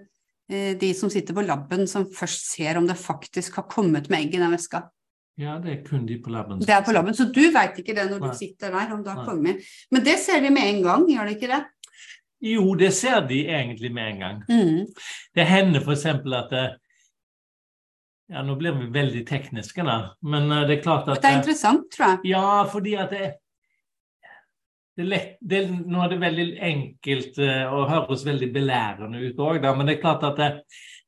eh, 0.49 0.73
de 0.79 0.89
som 0.97 1.11
sitter 1.13 1.35
på 1.37 1.45
laben 1.45 1.85
som 1.89 2.07
først 2.09 2.49
ser 2.55 2.79
om 2.79 2.87
det 2.89 2.97
faktisk 2.97 3.59
har 3.61 3.67
kommet 3.69 4.09
med 4.09 4.23
egg 4.25 4.37
i 4.39 4.41
den 4.41 4.55
veska? 4.55 4.87
Ja, 5.41 5.55
det 5.57 5.71
er 5.71 5.79
kun 5.85 6.03
de 6.05 6.19
på 6.21 6.29
laben. 6.29 6.59
Det 6.61 6.69
er 6.69 6.83
på 6.85 6.93
laben, 6.93 7.15
så 7.17 7.25
du 7.33 7.41
veit 7.53 7.77
ikke 7.81 7.95
det 7.97 8.05
når 8.09 8.19
Nei. 8.21 8.29
du 8.29 8.37
sitter 8.37 8.73
der, 8.73 8.91
om 8.93 8.99
det 9.05 9.15
har 9.15 9.25
kommet. 9.25 9.63
Men 9.89 10.03
det 10.05 10.19
ser 10.21 10.43
de 10.45 10.51
med 10.53 10.67
en 10.69 10.83
gang, 10.85 11.07
gjør 11.09 11.29
de 11.29 11.33
ikke 11.37 11.49
det? 11.49 11.61
Jo, 12.43 12.73
det 12.75 12.91
ser 12.95 13.21
de 13.27 13.45
egentlig 13.47 13.93
med 13.93 14.09
en 14.11 14.19
gang. 14.19 14.41
Mm. 14.49 14.87
Det 15.35 15.45
hender 15.47 15.83
f.eks. 15.83 16.05
at 16.05 16.49
det, 16.51 16.65
Ja, 18.33 18.41
nå 18.41 18.55
blir 18.55 18.75
vi 18.79 18.89
veldig 18.91 19.21
tekniske, 19.27 19.83
da. 19.83 19.97
Men 20.25 20.51
eh, 20.51 20.65
det 20.67 20.77
er 20.77 20.83
klart 20.83 21.07
at 21.11 21.21
Det 21.21 21.29
er 21.29 21.39
interessant, 21.41 21.87
tror 21.93 22.09
jeg. 22.09 22.19
Ja, 22.33 22.63
fordi 22.71 22.95
at 22.99 23.11
det, 23.13 23.33
det 24.95 25.03
er 25.05 25.09
lett, 25.11 25.35
det, 25.39 25.61
Nå 25.71 26.01
er 26.03 26.13
det 26.13 26.21
veldig 26.23 26.47
enkelt 26.71 27.39
eh, 27.43 27.63
og 27.67 27.91
høres 27.91 28.25
veldig 28.25 28.49
belærende 28.55 29.21
ut 29.27 29.43
òg, 29.43 29.67
men 29.77 29.87
det 29.87 29.97
er 29.97 30.03
klart 30.03 30.25
at 30.27 30.39
det, 30.39 30.49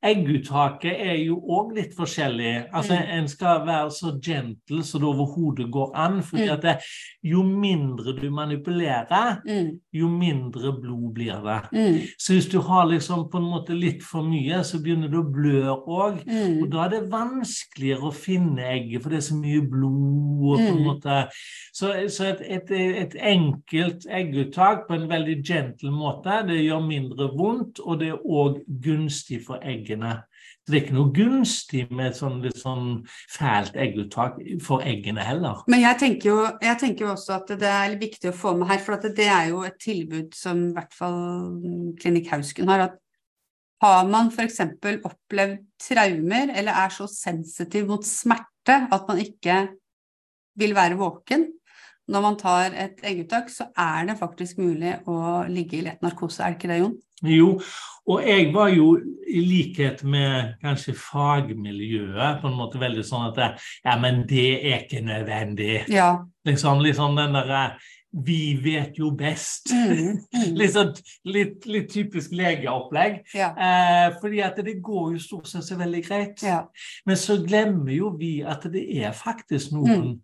egguttaket 0.04 0.92
er 1.00 1.16
jo 1.24 1.36
òg 1.40 1.74
litt 1.76 1.94
forskjellig. 1.96 2.68
Altså, 2.72 2.94
Mm. 2.96 3.18
En 3.18 3.28
skal 3.28 3.66
være 3.66 3.90
så 3.90 4.20
gentle 4.22 4.82
så 4.82 4.98
det 4.98 5.08
overhodet 5.08 5.70
går 5.72 5.90
an. 5.94 6.22
For 6.22 6.36
Mm. 6.36 6.60
det, 6.60 6.76
jo 7.24 7.42
mindre 7.42 8.12
du 8.20 8.30
manipulerer, 8.30 9.40
Mm. 9.46 9.80
jo 9.92 10.08
mindre 10.08 10.72
blod 10.80 11.14
blir 11.14 11.42
det. 11.42 11.68
Mm. 11.72 12.00
Så 12.18 12.32
hvis 12.34 12.48
du 12.50 12.60
har 12.60 12.86
liksom 12.86 13.30
på 13.30 13.38
en 13.38 13.44
måte 13.50 13.74
litt 13.78 14.02
for 14.02 14.22
mye, 14.22 14.62
så 14.64 14.78
begynner 14.82 15.08
du 15.10 15.22
å 15.22 15.32
blø 15.32 15.64
òg. 15.86 16.20
Og 16.26 16.26
Mm. 16.26 16.70
da 16.70 16.84
er 16.84 16.88
det 16.88 17.10
vanskeligere 17.10 18.02
å 18.02 18.12
finne 18.14 18.58
egget, 18.62 19.02
for 19.02 19.10
det 19.10 19.16
er 19.18 19.34
så 19.34 19.34
mye 19.40 19.60
blod. 19.70 20.22
og 20.46 20.58
på 20.58 20.68
en 20.68 20.76
Mm. 20.78 20.84
måte. 20.84 21.28
Så, 21.72 22.08
så 22.08 22.24
et, 22.26 22.40
et, 22.40 22.70
et 22.70 23.14
enkelt 23.20 24.06
egguttak 24.08 24.86
på 24.88 24.94
en 24.94 25.08
veldig 25.08 25.42
gentle 25.44 25.90
måte, 25.90 26.46
det 26.46 26.60
gjør 26.66 26.86
mindre 26.86 27.30
vondt, 27.36 27.80
og 27.84 27.98
det 27.98 28.08
er 28.08 28.18
òg 28.24 28.60
gunstig 28.80 29.42
for 29.44 29.58
eggene. 29.86 30.18
Så 30.66 30.72
det 30.72 30.78
er 30.78 30.82
ikke 30.82 30.96
noe 30.96 31.12
gunstig 31.14 31.82
med 31.94 32.08
et 32.10 32.18
sånn 32.18 32.40
litt 32.42 32.58
sånn 32.58 32.88
fælt 33.30 33.76
egguttak 33.78 34.40
for 34.66 34.82
eggene 34.82 35.22
heller. 35.22 35.62
Men 35.70 35.84
jeg 35.84 36.00
tenker, 36.02 36.30
jo, 36.32 36.38
jeg 36.58 36.80
tenker 36.82 37.06
jo 37.06 37.12
også 37.12 37.36
at 37.36 37.52
det 37.60 37.70
er 37.70 37.94
viktig 38.00 38.32
å 38.32 38.36
få 38.36 38.56
med 38.58 38.72
her, 38.72 38.82
for 38.82 39.06
det 39.06 39.28
er 39.30 39.52
jo 39.52 39.62
et 39.68 39.78
tilbud 39.82 40.34
som 40.34 40.64
i 40.68 40.74
hvert 40.74 40.96
fall 40.96 41.20
Klinikk 42.00 42.32
Hausken 42.34 42.72
har. 42.72 42.88
at 42.88 42.98
Har 43.84 44.08
man 44.10 44.32
f.eks. 44.32 44.58
opplevd 45.06 45.62
traumer 45.86 46.50
eller 46.50 46.82
er 46.82 46.90
så 46.90 47.06
sensitiv 47.10 47.86
mot 47.92 48.02
smerte 48.06 48.80
at 48.90 49.06
man 49.06 49.22
ikke 49.22 49.60
vil 50.58 50.74
være 50.74 50.98
våken, 50.98 51.46
når 52.08 52.22
man 52.22 52.38
tar 52.38 52.76
et 52.76 53.02
egguttak, 53.06 53.50
så 53.50 53.68
er 53.76 54.06
det 54.10 54.18
faktisk 54.20 54.60
mulig 54.62 54.94
å 55.10 55.44
ligge 55.50 55.80
i 55.80 55.84
lett 55.86 56.04
narkose. 56.04 56.42
Er 56.42 56.54
det 56.54 56.60
ikke 56.60 56.72
det, 56.72 56.80
Jon? 56.84 56.96
Jo, 57.26 57.48
og 58.06 58.26
jeg 58.28 58.50
var 58.52 58.68
jo 58.74 58.90
i 59.26 59.40
likhet 59.40 60.02
med 60.04 60.58
kanskje 60.62 60.92
fagmiljøet 61.00 62.42
på 62.42 62.50
en 62.50 62.58
måte 62.58 62.80
veldig 62.80 63.04
sånn 63.08 63.30
at 63.30 63.40
ja, 63.40 63.96
men 63.98 64.26
det 64.28 64.50
er 64.60 64.84
ikke 64.84 65.00
nødvendig. 65.02 65.86
Ja. 65.90 66.12
Liksom, 66.46 66.84
liksom 66.84 67.16
den 67.18 67.38
derre 67.38 67.66
vi 68.16 68.54
vet 68.64 68.96
jo 68.96 69.10
best. 69.16 69.72
Mm, 69.72 70.22
mm. 70.32 70.52
litt, 70.60 70.72
sånn, 70.72 70.92
litt, 71.28 71.66
litt 71.68 71.90
typisk 71.92 72.32
legeopplegg. 72.36 73.18
Ja. 73.36 73.50
Eh, 73.52 74.06
fordi 74.22 74.40
at 74.44 74.60
det 74.64 74.78
går 74.84 75.16
jo 75.16 75.22
stort 75.22 75.50
sett 75.50 75.66
så 75.66 75.76
veldig 75.80 76.02
greit. 76.06 76.44
Ja. 76.46 76.62
Men 77.08 77.20
så 77.20 77.38
glemmer 77.44 77.92
jo 77.92 78.14
vi 78.16 78.38
at 78.46 78.64
det 78.72 78.86
er 79.00 79.16
faktisk 79.16 79.74
noen 79.76 79.94
Mm. 79.96 80.14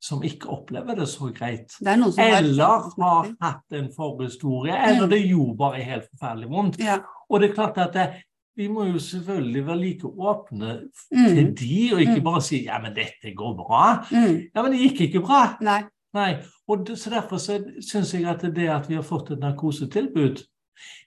Som 0.00 0.22
ikke 0.22 0.48
opplever 0.48 0.94
det 0.94 1.08
så 1.08 1.32
greit. 1.34 1.72
Det 1.80 1.88
er 1.88 2.38
Eller 2.38 2.64
har 3.02 3.34
hatt 3.42 3.72
en 3.72 3.88
forhistorie, 3.96 4.72
eller 4.88 5.06
Mm. 5.06 5.10
det 5.10 5.28
gjorde 5.28 5.56
bare 5.58 5.82
helt 5.82 6.04
forferdelig 6.10 6.48
vondt. 6.50 6.78
Ja. 6.78 6.98
Og 7.30 7.40
det 7.40 7.50
er 7.50 7.54
klart 7.54 7.78
at 7.78 7.92
det, 7.92 8.08
vi 8.56 8.68
må 8.68 8.84
jo 8.84 8.98
selvfølgelig 8.98 9.66
være 9.66 9.78
like 9.80 10.04
åpne 10.06 10.80
Mm. 11.12 11.26
til 11.34 11.54
de, 11.58 11.90
og 11.94 12.00
ikke 12.00 12.16
Mm. 12.16 12.24
bare 12.24 12.42
si 12.42 12.64
ja, 12.64 12.78
men 12.78 12.94
dette 12.94 13.34
går 13.36 13.54
bra. 13.56 14.04
Mm. 14.10 14.42
Ja, 14.54 14.62
men 14.62 14.72
det 14.72 14.80
gikk 14.80 15.00
ikke 15.00 15.20
bra. 15.26 15.56
Nei. 15.60 15.82
Nei, 16.14 16.36
og 16.68 16.86
det, 16.86 16.98
så 16.98 17.10
Derfor 17.10 17.36
så 17.36 17.58
syns 17.90 18.14
jeg 18.14 18.24
at 18.24 18.40
det 18.40 18.68
at 18.68 18.88
vi 18.88 18.94
har 18.94 19.02
fått 19.02 19.30
et 19.30 19.38
narkosetilbud, 19.38 20.42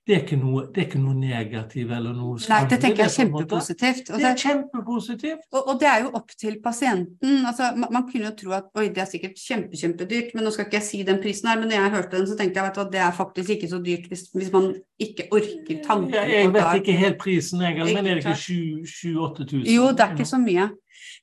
det 0.08 0.16
er 0.16 0.22
ikke 0.24 0.38
noe, 0.42 0.64
det 0.74 0.82
er 0.82 0.88
ikke 0.88 1.00
noe 1.00 1.14
negativt 1.14 1.92
eller 1.94 2.16
noe 2.18 2.40
Nei, 2.50 2.60
det 2.72 2.80
tenker 2.82 3.04
jeg 3.04 3.06
er 3.06 3.12
er 3.12 3.18
kjempepositivt. 3.20 4.10
Og 4.10 4.18
Det 4.18 4.26
er 4.26 4.34
det, 4.34 4.44
kjempepositivt. 4.44 5.44
og, 5.52 5.68
og 5.70 5.80
det 5.80 5.90
er 5.92 6.00
jo 6.02 6.10
opp 6.18 6.34
til 6.44 6.58
pasienten. 6.64 7.46
Altså, 7.46 7.70
man, 7.78 7.94
man 7.98 8.08
kunne 8.10 8.32
jo 8.32 8.34
tro 8.40 8.56
at 8.58 8.72
oi, 8.82 8.88
det 8.96 9.04
er 9.04 9.12
sikkert 9.12 9.38
kjempe, 9.38 9.78
kjempedyrt, 9.78 10.34
men 10.34 10.48
nå 10.48 10.54
skal 10.56 10.66
ikke 10.66 10.80
jeg 10.80 10.88
si 10.88 11.04
den 11.08 11.22
prisen 11.22 11.52
her, 11.52 11.62
men 11.62 11.70
når 11.70 11.78
jeg 11.78 11.94
hørte 11.96 12.18
den, 12.18 12.28
så 12.32 12.38
tenkte 12.40 12.60
jeg 12.64 12.74
at 12.74 12.94
det 12.96 13.04
er 13.06 13.18
faktisk 13.22 13.54
ikke 13.56 13.70
så 13.72 13.82
dyrt 13.86 14.10
hvis, 14.10 14.26
hvis 14.34 14.52
man 14.56 14.72
ikke 15.06 15.28
orker 15.38 15.84
tanken. 15.86 16.18
Jeg, 16.18 16.34
jeg 16.40 16.54
vet 16.58 16.82
ikke 16.82 16.98
helt 17.04 17.22
prisen, 17.22 17.62
jeg, 17.68 17.78
men 17.86 18.02
er 18.02 18.18
det 18.18 18.26
ikke 18.26 18.38
Ikke 18.42 18.88
7000-8000? 18.90 19.70
Jo, 19.76 19.92
det 19.94 20.08
er 20.08 20.18
ikke 20.18 20.32
så 20.34 20.42
mye. 20.42 20.72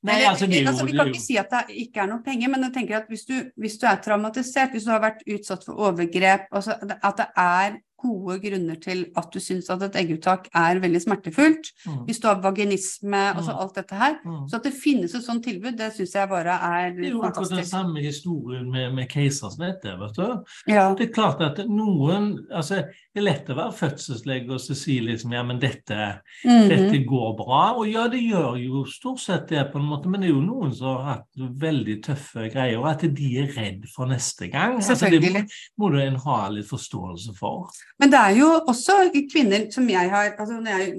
Nei, 0.07 0.21
altså, 0.23 0.47
det 0.47 0.61
er 0.61 0.63
jo, 0.63 0.71
altså, 0.71 0.85
vi 0.87 0.95
kan 0.95 1.03
er 1.03 1.11
ikke 1.11 1.25
si 1.25 1.35
at 1.39 1.51
det 1.51 1.77
ikke 1.83 2.01
er 2.03 2.09
noe 2.13 2.23
penger, 2.23 2.51
men 2.51 2.63
jeg 2.67 2.73
tenker 2.77 3.01
at 3.01 3.11
hvis 3.11 3.27
du, 3.27 3.35
hvis 3.59 3.75
du 3.81 3.85
er 3.91 3.99
traumatisert, 4.03 4.71
hvis 4.71 4.87
du 4.87 4.93
har 4.93 5.03
vært 5.03 5.23
utsatt 5.27 5.65
for 5.67 5.79
overgrep, 5.89 6.47
altså 6.55 6.79
at 6.79 7.19
det 7.19 7.27
er 7.35 7.79
gode 8.01 8.39
grunner 8.39 8.75
til 8.81 9.05
at 9.17 9.27
du 9.33 9.39
syns 9.39 9.69
at 9.69 9.81
et 9.83 9.95
egguttak 9.95 10.47
er 10.55 10.79
veldig 10.79 11.01
smertefullt, 11.01 11.71
Mm, 11.85 12.05
hvis 12.05 12.19
du 12.19 12.27
har 12.27 12.41
vaginisme, 12.41 13.17
altså 13.35 13.51
Mm. 13.53 13.59
alt 13.61 13.75
dette 13.75 13.95
her, 13.95 14.15
mm. 14.25 14.47
så 14.49 14.55
at 14.55 14.63
det 14.63 14.73
finnes 14.73 15.15
et 15.15 15.23
sånt 15.23 15.43
tilbud, 15.43 15.77
det 15.77 15.93
syns 15.93 16.13
jeg 16.15 16.29
bare 16.29 16.49
er 16.49 16.91
fantastisk. 16.91 16.97
Det 16.99 17.07
er 17.07 17.11
jo 17.11 17.21
akkurat 17.23 17.49
den 17.49 17.65
samme 17.65 17.99
historien 18.03 18.71
med, 18.71 18.93
med 18.93 19.07
keisersnitt. 19.09 19.83
vet 19.83 20.15
du. 20.15 20.43
Ja. 20.67 20.93
Det 20.95 21.09
er 21.09 21.13
klart 21.13 21.41
at 21.41 21.65
noen 21.67 22.45
altså, 22.51 22.83
Det 23.15 23.21
er 23.25 23.33
lett 23.33 23.47
å 23.49 23.55
være 23.55 23.73
fødselslege 23.73 24.51
og 24.53 24.59
så 24.61 24.75
si 24.77 24.99
liksom 25.01 25.31
ja, 25.33 25.41
men 25.43 25.59
dette, 25.59 26.21
Mhm. 26.45 26.69
dette 26.69 26.99
går 27.09 27.35
bra. 27.37 27.73
Og 27.75 27.87
ja, 27.89 28.07
det 28.07 28.19
gjør 28.21 28.55
jo 28.63 28.85
stort 28.85 29.19
sett 29.19 29.47
det, 29.49 29.71
på 29.73 29.79
en 29.79 29.85
måte, 29.89 30.05
men 30.07 30.21
det 30.21 30.29
er 30.29 30.33
jo 30.35 30.41
noen 30.45 30.71
som 30.73 30.87
har 30.95 31.03
hatt 31.03 31.25
veldig 31.59 32.01
tøffe 32.03 32.49
greier, 32.53 32.77
og 32.79 32.85
at 32.87 33.01
de 33.15 33.37
er 33.39 33.47
redd 33.57 33.85
for 33.95 34.05
neste 34.05 34.47
gang. 34.51 34.75
Altså, 34.77 35.09
det 35.09 35.21
må, 35.33 35.41
må 35.79 35.89
du 35.91 35.97
en 35.99 36.15
ha 36.15 36.49
litt 36.49 36.67
forståelse 36.69 37.35
for. 37.35 37.69
Men 37.99 38.11
det 38.13 38.19
er 38.19 38.35
jo 38.39 38.49
også 38.71 38.97
kvinner 39.31 39.69
som 39.73 39.87
jeg 39.91 40.09
har 40.09 40.33
altså 40.37 40.59
når 40.59 40.71
jeg, 40.77 40.91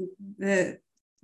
eh, 0.43 0.73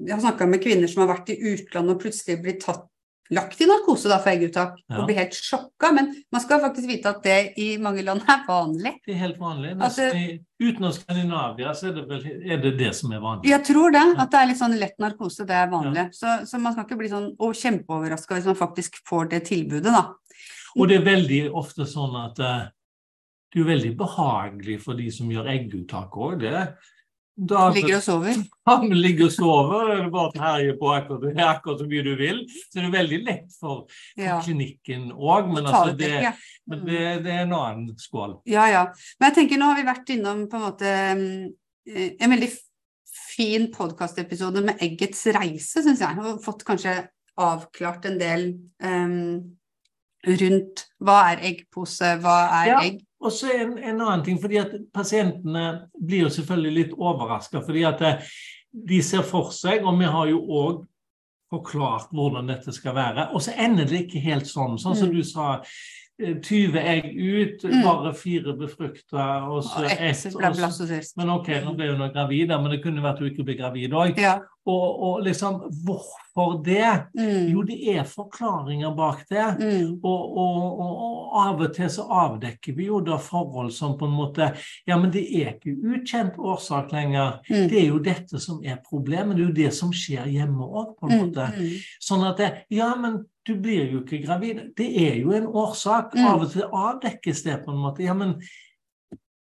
jeg 0.01 0.15
har 0.15 0.21
snakka 0.25 0.49
med 0.49 0.63
kvinner 0.65 0.89
som 0.89 1.05
har 1.05 1.15
vært 1.15 1.33
i 1.35 1.41
utlandet 1.55 1.97
og 1.97 2.03
plutselig 2.05 2.41
blir 2.43 2.61
tatt 2.61 2.87
lagt 3.35 3.61
i 3.61 3.67
narkose 3.67 4.07
da 4.07 4.21
for 4.23 4.31
egguttak, 4.31 4.77
Ja. 4.89 5.01
og 5.01 5.09
blir 5.09 5.17
helt 5.19 5.35
sjokka. 5.35 5.93
Men 5.93 6.13
man 6.31 6.41
skal 6.41 6.61
faktisk 6.61 6.87
vite 6.87 7.11
at 7.11 7.23
det 7.25 7.55
i 7.59 7.77
mange 7.77 8.05
land 8.05 8.23
er 8.23 8.45
vanlig. 8.47 8.93
Det 9.05 9.15
er 9.15 9.19
helt 9.19 9.39
vanlig. 9.41 9.73
Altså- 9.81 10.39
utenom 10.63 10.93
Skandinavia 10.93 11.75
så 11.75 11.89
er 11.89 11.93
det 11.93 12.09
vel 12.09 12.51
er 12.53 12.63
det, 12.63 12.79
det 12.79 12.95
som 12.95 13.11
er 13.13 13.19
vanlig. 13.21 13.51
Jeg 13.51 13.65
tror 13.65 13.91
det, 13.91 14.05
at 14.19 14.31
det 14.31 14.39
er 14.41 14.47
litt 14.47 14.59
sånn 14.59 14.79
lett 14.79 14.99
narkose, 14.99 15.47
det 15.47 15.57
er 15.57 15.67
vanlig. 15.69 16.15
Så, 16.15 16.47
så 16.47 16.61
man 16.61 16.73
skal 16.73 16.85
ikke 16.85 16.99
bli 16.99 17.09
sånn 17.09 17.35
og 17.39 17.55
kjempeoverraska 17.55 18.35
hvis 18.39 18.47
man 18.47 18.55
faktisk 18.55 19.03
får 19.09 19.29
det 19.31 19.45
tilbudet, 19.51 19.93
da. 19.93 20.15
Og 20.77 20.89
det 20.89 21.01
er 21.01 21.05
veldig 21.05 21.53
ofte 21.53 21.83
sånn 21.89 22.15
at 22.31 22.39
eh, 22.39 22.69
det 23.53 23.61
er 23.61 23.63
jo 23.63 23.71
veldig 23.71 23.95
behagelig 23.97 24.81
for 24.85 24.99
de 24.99 25.07
som 25.15 25.31
gjør 25.31 25.47
egguttak 25.55 26.17
òg. 26.19 26.43
Da 27.37 27.67
Ligger 27.77 27.99
og 27.99 28.03
sover. 28.03 28.39
han 28.67 28.89
ligger 28.97 29.27
og 29.29 29.33
sover, 29.33 29.91
eller 29.95 30.11
bare 30.13 30.41
herjer 30.41 30.77
på 30.81 30.91
akkurat, 30.97 31.41
akkurat 31.47 31.83
så 31.83 31.87
mye 31.89 32.05
du 32.07 32.15
vil. 32.17 32.39
Så 32.49 32.79
det 32.81 32.85
er 32.87 32.95
veldig 32.97 33.19
lett 33.27 33.57
for, 33.61 33.85
for 33.89 34.23
Ja. 34.25 34.39
klinikken 34.45 35.11
òg, 35.13 35.51
men, 35.53 35.67
altså, 35.69 35.93
det 35.97 36.11
det, 36.15 36.33
men 36.67 36.85
det, 36.89 37.03
det 37.27 37.33
er 37.35 37.43
en 37.45 37.53
annen 37.59 37.97
skål. 38.01 38.39
Ja, 38.49 38.65
ja. 38.73 38.87
Men 39.21 39.31
jeg 39.31 39.37
tenker 39.43 39.61
nå 39.61 39.69
har 39.73 39.77
vi 39.83 39.87
vært 39.91 40.15
innom 40.17 40.47
på 40.49 40.57
en 40.57 40.65
måte 40.65 40.95
mm, 41.21 41.53
eh, 41.93 42.09
en 42.21 42.33
veldig 42.37 42.51
fin 43.37 43.69
podkastepisode 43.73 44.63
med 44.65 44.81
eggets 44.81 45.27
reise, 45.37 45.85
syns 45.85 46.01
jeg. 46.03 46.19
Og 46.25 46.41
fått 46.45 46.65
kanskje 46.67 46.99
avklart 47.37 48.07
en 48.09 48.17
del 48.21 48.47
um, 48.81 49.57
rundt 50.27 50.87
hva 51.05 51.19
er 51.35 51.43
eggpose, 51.53 52.15
hva 52.25 52.39
er 52.63 52.71
Ja. 52.73 52.79
egg. 52.89 53.03
Og 53.25 53.33
så 53.33 53.49
en, 53.55 53.79
en 53.79 54.01
annen 54.05 54.25
ting, 54.27 54.37
fordi 54.43 54.59
at 54.61 54.75
pasientene 54.95 55.89
blir 55.97 56.27
jo 56.27 56.33
selvfølgelig 56.35 56.75
litt 56.77 56.93
overraska. 56.99 57.63
Fordi 57.65 57.85
at 57.89 58.03
eh, 58.05 58.27
de 58.87 58.99
ser 59.03 59.25
for 59.25 59.51
seg, 59.57 59.87
og 59.89 59.97
vi 59.99 60.11
har 60.13 60.29
jo 60.29 60.43
òg 60.45 60.83
forklart 61.51 62.11
hvordan 62.13 62.51
dette 62.51 62.75
skal 62.75 62.97
være. 62.97 63.29
Og 63.33 63.43
så 63.47 63.55
ender 63.57 63.87
det 63.89 64.03
ikke 64.05 64.21
helt 64.25 64.49
sånn. 64.51 64.77
Sånn 64.83 64.97
som 64.99 65.09
Mm. 65.09 65.15
du 65.17 65.23
sa. 65.25 65.63
Eh, 66.23 66.35
20 66.43 66.79
egg 66.79 67.05
ut, 67.17 67.65
Mm. 67.65 67.83
bare 67.85 68.15
fire 68.15 68.57
befrukta, 68.57 69.49
og 69.51 69.63
så 69.65 69.85
ett. 69.85 71.17
Men 71.17 71.31
ok, 71.31 71.49
nå 71.65 71.75
ble 71.77 71.89
hun 71.97 72.11
gravid, 72.13 72.49
men 72.49 72.71
det 72.71 72.83
kunne 72.83 73.03
vært 73.03 73.19
hun 73.19 73.31
ikke 73.31 73.45
ble 73.45 73.55
gravid 73.59 73.91
òg. 73.93 74.19
Ja. 74.19 74.39
Og, 74.67 75.03
og 75.03 75.21
liksom, 75.23 75.61
hvorfor 75.87 76.63
det? 76.65 77.07
Mm. 77.15 77.53
Jo, 77.53 77.63
det 77.63 77.77
er 77.97 78.03
forklaringer 78.03 78.97
bak 78.97 79.21
det. 79.31 79.45
Mm. 79.61 79.93
Og, 80.03 80.39
og, 80.39 80.81
og, 80.81 81.37
av 81.47 81.61
og 81.61 81.75
til 81.77 81.87
så 81.93 82.03
avdekker 82.11 82.75
vi 82.75 82.87
jo 82.89 82.99
da 83.01 83.17
forhold 83.23 83.71
som 83.73 83.95
på 83.99 84.09
en 84.09 84.17
måte 84.17 84.49
Ja, 84.89 84.97
men 84.99 85.13
det 85.15 85.23
er 85.39 85.53
ikke 85.55 85.77
ukjent 85.87 86.35
årsak 86.39 86.91
lenger. 86.93 87.39
Mm. 87.51 87.69
Det 87.71 87.79
er 87.83 87.87
jo 87.93 87.99
dette 88.03 88.41
som 88.43 88.59
er 88.65 88.81
problemet. 88.89 89.37
Det 89.37 89.45
er 89.45 89.49
jo 89.49 89.55
det 89.63 89.73
som 89.75 89.93
skjer 89.95 90.27
hjemme 90.33 90.65
òg, 90.67 90.97
på 90.99 91.11
en 91.11 91.19
Mm. 91.19 91.27
måte. 91.31 91.47
Sånn 92.03 92.27
at 92.29 92.37
det, 92.37 92.53
Ja, 92.71 92.95
men 92.97 93.25
du 93.47 93.55
blir 93.63 93.91
jo 93.93 94.01
ikke 94.03 94.25
gravid. 94.27 94.61
Det 94.77 94.89
er 95.09 95.17
jo 95.21 95.31
en 95.33 95.47
årsak. 95.47 96.15
Mm. 96.15 96.27
Av 96.27 96.41
og 96.43 96.51
til 96.51 96.63
avdekkes 96.73 97.43
det 97.45 97.61
på 97.65 97.71
en 97.73 97.79
måte. 97.79 98.03
Ja, 98.03 98.15
men 98.15 98.35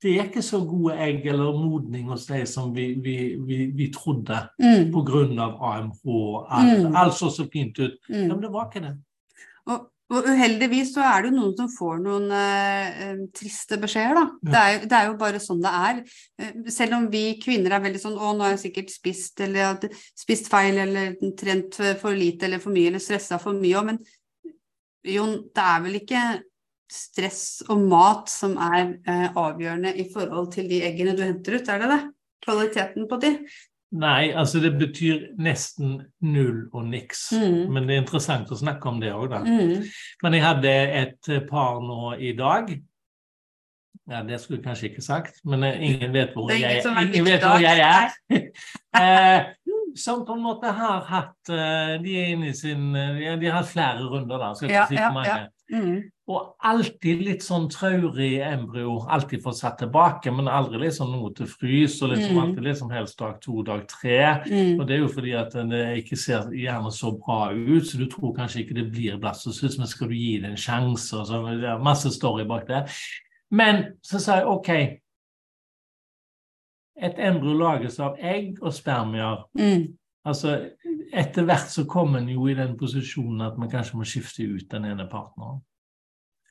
det 0.02 0.16
er 0.18 0.24
ikke 0.26 0.42
så 0.42 0.58
gode 0.66 0.96
egg 0.98 1.26
eller 1.30 1.54
modning 1.54 2.08
hos 2.10 2.26
deg 2.26 2.48
som 2.50 2.72
vi, 2.74 2.88
vi, 3.04 3.36
vi, 3.46 3.66
vi 3.78 3.92
trodde 3.94 4.40
Mm. 4.60 4.92
pga. 4.92 5.52
AMH. 5.62 6.02
Alt, 6.50 6.88
Mm. 6.88 6.96
alt 6.96 7.14
så 7.14 7.30
så 7.30 7.48
fint 7.54 7.78
ut. 7.80 8.00
Ja, 8.10 8.16
Mm. 8.24 8.28
men 8.28 8.42
det 8.42 8.52
var 8.52 8.70
ikke 8.72 8.82
det. 8.88 8.98
Og, 9.68 9.88
og 10.12 10.28
uheldigvis 10.28 10.90
så 10.96 11.04
er 11.08 11.24
det 11.24 11.30
jo 11.32 11.38
noen 11.38 11.54
som 11.56 11.70
får 11.72 12.02
noen 12.04 12.26
eh, 12.36 13.12
triste 13.38 13.78
beskjeder, 13.82 14.18
da. 14.20 14.24
Ja. 14.28 14.52
Det, 14.52 14.62
er, 14.62 14.74
jo- 14.76 14.90
det 14.92 14.98
er 15.00 15.08
jo 15.10 15.16
bare 15.22 15.42
sånn 15.44 15.62
det 15.64 15.72
er. 15.82 16.02
Eh, 16.42 16.54
selv 16.76 16.98
om 17.00 17.08
vi 17.14 17.24
kvinner 17.42 17.78
er 17.78 17.84
veldig 17.86 18.02
sånn 18.04 18.18
å, 18.20 18.34
nå 18.36 18.44
har 18.46 18.56
jeg 18.58 18.64
sikkert 18.68 18.92
spist 18.94 19.40
eller 19.48 19.80
spist 20.20 20.52
feil 20.52 20.82
eller 20.84 21.16
trent 21.40 21.80
for 22.02 22.18
lite 22.18 22.50
eller 22.50 22.60
for 22.64 22.76
mye 22.76 22.92
eller 22.92 23.04
stressa 23.04 23.40
for 23.42 23.56
mye 23.58 23.86
men 23.92 24.02
Jon, 25.08 25.32
det 25.50 25.64
er 25.66 25.80
vel 25.82 25.96
ikke 25.98 26.20
stress 26.92 27.64
og 27.72 27.80
mat 27.90 28.28
som 28.30 28.58
er 28.62 28.92
eh, 29.10 29.30
avgjørende 29.40 29.96
i 29.98 30.06
forhold 30.12 30.52
til 30.54 30.68
de 30.70 30.82
eggene 30.86 31.16
du 31.18 31.24
henter 31.24 31.56
ut, 31.58 31.72
er 31.72 31.82
det 31.82 31.88
det? 31.94 32.02
Kvaliteten 32.46 33.08
på 33.10 33.18
de? 33.24 33.32
Nei, 33.92 34.32
altså 34.32 34.62
det 34.64 34.72
betyr 34.80 35.24
nesten 35.42 35.98
null 36.24 36.70
og 36.72 36.86
niks. 36.88 37.26
Mm. 37.36 37.74
Men 37.76 37.90
det 37.90 37.98
er 37.98 38.04
interessant 38.06 38.52
å 38.54 38.60
snakke 38.60 38.88
om 38.88 39.02
det 39.02 39.12
òg, 39.12 39.26
da. 39.34 39.42
Mm. 39.44 39.84
Men 40.24 40.38
jeg 40.38 40.46
hadde 40.46 40.72
et 41.02 41.32
par 41.50 41.82
nå 41.84 42.14
i 42.16 42.32
dag. 42.38 42.72
Ja, 44.12 44.24
det 44.28 44.40
skulle 44.42 44.60
jeg 44.60 44.66
kanskje 44.66 44.88
ikke 44.90 45.04
sagt, 45.04 45.42
men 45.48 45.64
eh, 45.64 45.84
ingen 45.88 46.14
vet 46.14 46.32
hvor 46.36 46.50
jeg, 46.52 46.82
ingen 46.82 47.28
vet 47.28 47.44
hvor 47.46 47.62
jeg 47.62 47.84
er. 47.86 48.16
eh, 49.02 49.52
som 49.96 50.24
på 50.28 50.36
en 50.36 50.44
måte 50.44 50.72
har 50.72 51.04
hatt 51.04 51.52
eh, 51.52 51.98
De 52.00 52.14
er 52.16 52.30
inne 52.32 52.54
i 52.54 52.56
sin 52.56 52.94
De 52.96 53.44
har 53.44 53.58
hatt 53.58 53.68
flere 53.68 54.08
runder, 54.08 54.40
da. 54.40 54.54
Skal 54.56 54.72
ikke 54.72 54.78
Ja, 54.80 54.86
si 54.88 54.96
ja, 54.96 55.10
for 55.10 55.20
mange. 55.20 55.36
ja. 55.36 55.48
Mm. 55.72 56.00
Og 56.32 56.52
alltid 56.70 57.24
litt 57.26 57.44
sånn 57.44 57.66
traurig 57.74 58.38
embryo. 58.46 59.00
Alltid 59.12 59.42
få 59.44 59.52
satt 59.58 59.80
tilbake, 59.82 60.32
men 60.32 60.48
aldri 60.48 60.80
liksom 60.86 61.10
noe 61.12 61.32
til 61.36 61.50
frys. 61.50 61.98
Og 62.02 62.14
liksom 62.14 62.36
Mm. 62.38 62.42
alltid 62.44 62.64
liksom 62.64 62.92
helst 62.94 63.18
dag 63.20 63.42
to, 63.42 63.64
dag 63.68 63.88
tre. 63.90 64.20
Mm. 64.46 64.80
Og 64.80 64.88
det 64.88 64.96
er 64.96 65.00
jo 65.02 65.08
fordi 65.08 65.34
at 65.36 65.52
det 65.52 65.82
ikke 66.04 66.18
ser 66.18 66.52
gjerne 66.54 66.92
så 66.92 67.12
bra 67.18 67.52
ut, 67.52 67.84
så 67.84 67.98
du 67.98 68.06
tror 68.06 68.36
kanskje 68.38 68.62
ikke 68.64 68.76
det 68.76 68.92
blir 68.92 69.20
blastocyst, 69.20 69.78
men 69.78 69.88
skal 69.88 70.08
du 70.08 70.14
gi 70.14 70.38
det 70.40 70.52
en 70.52 70.58
sjanse? 70.58 71.14
Og 71.18 71.28
så, 71.28 71.42
det 71.60 71.70
er 71.70 71.84
masse 71.84 72.12
story 72.14 72.46
bak 72.46 72.68
det. 72.68 72.86
Men 73.52 73.84
så 74.04 74.20
sa 74.20 74.36
jeg 74.36 74.48
OK. 74.48 74.70
Et 77.02 77.16
embryo 77.18 77.54
lages 77.58 78.00
av 78.00 78.16
egg 78.20 78.62
og 78.62 78.74
spermier. 78.74 79.44
Mm. 79.58 79.98
Altså, 80.26 80.70
Etter 81.14 81.44
hvert 81.44 81.68
så 81.68 81.84
kommer 81.84 82.22
en 82.22 82.30
jo 82.30 82.46
i 82.48 82.54
den 82.56 82.78
posisjonen 82.80 83.42
at 83.42 83.58
man 83.60 83.68
kanskje 83.70 83.98
må 84.00 84.06
skifte 84.08 84.46
ut 84.48 84.70
den 84.72 84.86
ene 84.86 85.04
partneren. 85.12 85.60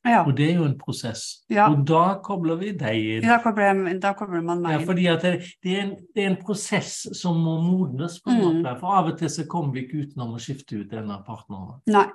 Ja. 0.07 0.23
Og 0.25 0.33
det 0.37 0.47
er 0.49 0.61
jo 0.63 0.65
en 0.65 0.77
prosess. 0.81 1.43
Ja. 1.53 1.67
Og 1.69 1.83
da 1.89 2.21
kobler 2.25 2.57
vi 2.61 2.71
deg 2.79 3.09
inn. 3.19 3.27
Da 3.27 3.37
kobler, 3.45 3.83
da 4.01 4.15
kobler 4.17 4.41
man 4.45 4.63
meg 4.65 4.79
Ja, 4.79 4.85
fordi 4.89 5.05
det, 5.21 5.33
det, 5.61 5.75
er 5.75 5.83
en, 5.83 5.91
det 6.17 6.23
er 6.25 6.31
en 6.31 6.39
prosess 6.41 7.03
som 7.19 7.37
må 7.45 7.59
modnes, 7.65 8.21
på 8.25 8.33
en 8.33 8.41
Mm. 8.41 8.65
For 8.81 8.97
av 8.97 9.11
og 9.11 9.19
til 9.21 9.29
så 9.31 9.45
kommer 9.51 9.77
vi 9.77 9.85
ikke 9.85 10.07
utenom 10.07 10.33
å 10.35 10.41
skifte 10.41 10.81
ut 10.81 10.93
en 10.97 11.13
av 11.13 11.21
partnerne. 11.27 11.77
Nei. 11.93 12.07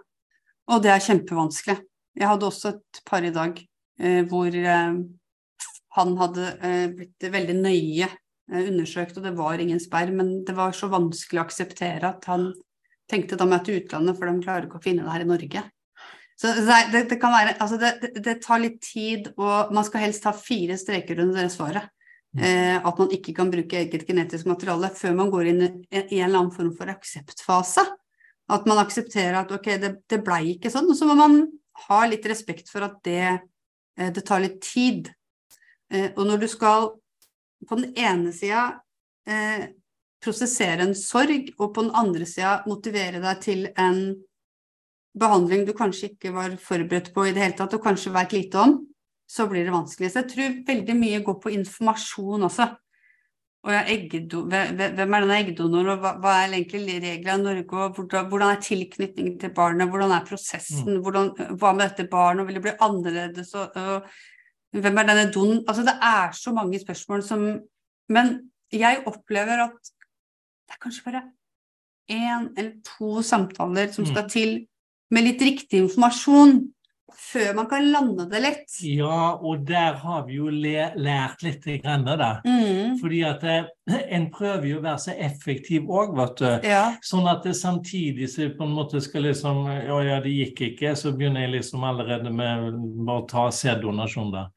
Og 0.74 0.82
det 0.82 0.90
er 0.92 1.04
kjempevanskelig. 1.06 1.78
Jeg 2.18 2.28
hadde 2.28 2.48
også 2.48 2.72
et 2.74 3.02
par 3.06 3.26
i 3.28 3.32
dag 3.36 3.60
eh, 4.00 4.24
hvor 4.26 4.50
eh, 4.50 4.98
han 5.96 6.18
hadde 6.20 6.48
eh, 6.66 6.86
blitt 6.96 7.28
veldig 7.32 7.56
nøye 7.60 8.08
eh, 8.08 8.64
undersøkt, 8.66 9.20
og 9.20 9.28
det 9.28 9.36
var 9.38 9.62
ingen 9.62 9.82
sperr, 9.84 10.12
men 10.16 10.40
det 10.48 10.56
var 10.58 10.74
så 10.76 10.90
vanskelig 10.92 11.42
å 11.42 11.46
akseptere 11.46 12.10
at 12.10 12.26
han 12.32 12.50
tenkte 13.12 13.38
da 13.38 13.46
må 13.46 13.60
jeg 13.60 13.68
til 13.68 13.82
utlandet, 13.84 14.18
for 14.18 14.30
de 14.32 14.46
klarer 14.46 14.68
ikke 14.68 14.82
å 14.82 14.86
finne 14.86 15.06
det 15.06 15.14
her 15.14 15.26
i 15.26 15.30
Norge. 15.30 15.66
Så 16.36 16.52
det, 16.52 17.06
det, 17.10 17.18
kan 17.22 17.32
være 17.32 17.56
Altså, 17.64 17.78
det, 17.80 18.12
det, 18.20 18.40
tar 18.44 18.60
litt 18.60 18.82
tid, 18.84 19.30
og 19.40 19.72
man 19.76 19.86
skal 19.88 20.04
helst 20.04 20.26
ha 20.28 20.34
fire 20.36 20.76
streker 20.80 21.22
under 21.24 21.46
det 21.46 21.52
svaret. 21.54 21.92
Eh, 22.36 22.76
at 22.76 22.98
man 23.00 23.14
ikke 23.16 23.32
kan 23.38 23.52
bruke 23.52 23.78
eget 23.80 24.04
genetisk 24.08 24.50
materiale 24.50 24.90
før 24.92 25.14
man 25.16 25.30
går 25.32 25.52
inn 25.54 25.62
i 25.64 25.70
i 25.96 26.18
en 26.20 26.26
eller 26.28 26.42
annen 26.42 26.52
form 26.52 26.74
for 26.76 26.92
akseptfase. 26.92 27.86
At 28.52 28.68
man 28.68 28.82
aksepterer 28.82 29.40
at 29.40 29.54
ok, 29.56 29.70
det, 29.82 29.92
det 30.12 30.20
blei 30.26 30.58
ikke 30.58 30.70
sånn, 30.74 30.90
og 30.92 30.98
så 31.00 31.08
må 31.08 31.16
man 31.18 31.40
ha 31.88 32.02
litt 32.10 32.26
respekt 32.30 32.70
for 32.72 32.86
at 32.86 33.00
det, 33.08 33.40
eh, 33.98 34.12
det 34.12 34.26
tar 34.28 34.44
litt 34.44 34.60
tid. 34.66 35.10
Eh, 35.92 36.12
og 36.16 36.26
når 36.28 36.44
du 36.44 36.48
skal 36.52 36.92
på 37.66 37.80
den 37.80 37.96
ene 37.98 38.34
sida 38.36 38.68
eh, 39.28 39.72
prosessere 40.24 40.86
en 40.86 40.96
sorg, 40.98 41.52
og 41.58 41.74
på 41.74 41.86
den 41.86 41.96
andre 41.98 42.28
sida 42.30 42.60
motivere 42.70 43.22
deg 43.24 43.44
til 43.44 43.68
en 43.72 44.02
behandling 45.20 45.66
du 45.68 45.74
kanskje 45.78 46.12
ikke 46.12 46.34
var 46.36 46.56
forberedt 46.62 47.14
på 47.16 47.26
i 47.28 47.34
det 47.36 47.44
hele 47.44 47.58
tatt, 47.58 47.74
og 47.78 47.84
kanskje 47.84 48.14
veit 48.16 48.36
lite 48.36 48.60
om, 48.62 48.80
så 49.26 49.48
blir 49.50 49.66
det 49.66 49.74
vanskelig. 49.74 50.12
Så 50.12 50.22
jeg 50.22 50.32
tror 50.34 50.58
veldig 50.68 50.96
mye 51.00 51.22
går 51.26 51.38
på 51.42 51.54
informasjon 51.56 52.46
også. 52.50 52.68
Og 53.66 53.72
ja, 53.74 53.80
eggdo, 53.90 54.44
hvem 54.46 54.76
er 54.78 55.24
denne 55.26 55.38
eggdonoren, 55.42 55.96
og 55.96 56.04
hva, 56.04 56.12
hva 56.22 56.34
er 56.44 56.54
egentlig 56.54 57.00
reglene 57.02 57.40
i 57.40 57.46
Norge, 57.48 57.80
og 57.80 57.96
hvordan, 57.98 58.28
hvordan 58.30 58.52
er 58.54 58.62
tilknytningen 58.62 59.40
til 59.42 59.54
barnet, 59.58 59.90
hvordan 59.90 60.14
er 60.14 60.28
prosessen, 60.28 61.00
hvordan, 61.02 61.32
hva 61.58 61.72
med 61.74 61.88
dette 61.88 62.06
barnet, 62.12 62.44
og 62.44 62.52
vil 62.52 62.60
det 62.60 62.66
bli 62.68 62.76
annerledes, 62.86 63.56
og, 63.58 63.80
og 63.82 64.84
hvem 64.84 65.02
er 65.02 65.10
denne 65.10 65.32
donen? 65.34 65.64
Altså 65.66 65.88
det 65.88 65.96
er 66.04 66.38
så 66.38 66.54
mange 66.54 66.80
spørsmål 66.82 67.24
som 67.24 67.48
Men 68.12 68.52
jeg 68.70 69.02
opplever 69.10 69.64
at 69.64 69.80
det 69.82 70.76
er 70.76 70.82
kanskje 70.84 71.06
bare 71.08 71.22
én 72.12 72.52
eller 72.54 72.76
to 72.86 73.22
samtaler 73.26 73.90
som 73.94 74.04
Mm. 74.06 74.12
skal 74.12 74.30
til 74.30 74.68
med 75.12 75.24
litt 75.28 75.42
riktig 75.42 75.84
informasjon 75.86 76.64
før 77.16 77.54
man 77.56 77.68
kan 77.72 77.86
lande 77.92 78.26
det 78.30 78.40
lett. 78.44 78.74
Ja, 78.84 79.36
og 79.40 79.64
der 79.68 79.94
har 80.02 80.26
vi 80.28 80.36
jo 80.38 80.50
lært 80.52 81.44
litt 81.46 81.64
grann, 81.84 82.04
da. 82.06 82.42
Mm. 82.46 82.98
Fordi 83.00 83.22
at 83.28 83.44
eh, 83.48 83.68
en 84.18 84.28
prøver 84.34 84.68
jo 84.70 84.80
å 84.80 84.84
være 84.84 85.02
så 85.06 85.16
effektiv 85.24 85.88
òg, 85.88 86.16
vet 86.18 86.42
du. 86.42 86.68
Ja. 86.68 86.82
Sånn 87.06 87.28
at 87.32 87.44
det 87.48 87.56
samtidig 87.60 88.30
så 88.34 88.50
på 88.58 88.66
en 88.68 88.74
måte 88.76 89.02
skal 89.04 89.28
liksom 89.30 89.64
Ja, 89.70 90.00
ja, 90.04 90.18
det 90.24 90.34
gikk 90.34 90.62
ikke, 90.72 90.96
så 91.00 91.14
begynner 91.16 91.46
jeg 91.46 91.56
liksom 91.60 91.84
allerede 91.88 92.32
med 92.36 93.10
å 93.12 93.22
ta 93.30 93.48
sæddonasjon, 93.52 94.32
da. 94.36 94.48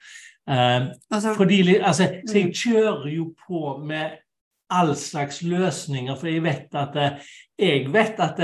Eh, 0.49 0.89
Altså, 1.13 1.35
fordi 1.37 1.61
altså, 1.79 2.09
Så 2.27 2.35
Mm. 2.35 2.41
jeg 2.43 2.55
kjører 2.55 3.15
jo 3.17 3.35
på 3.47 3.79
med 3.85 4.19
all 4.71 4.95
slags 4.97 5.43
løsninger, 5.43 6.17
for 6.19 6.27
jeg 6.29 6.43
vet 6.43 6.75
at 6.75 6.97
eh, 6.97 7.19
Jeg 7.59 7.89
vet 7.93 8.19
at 8.21 8.41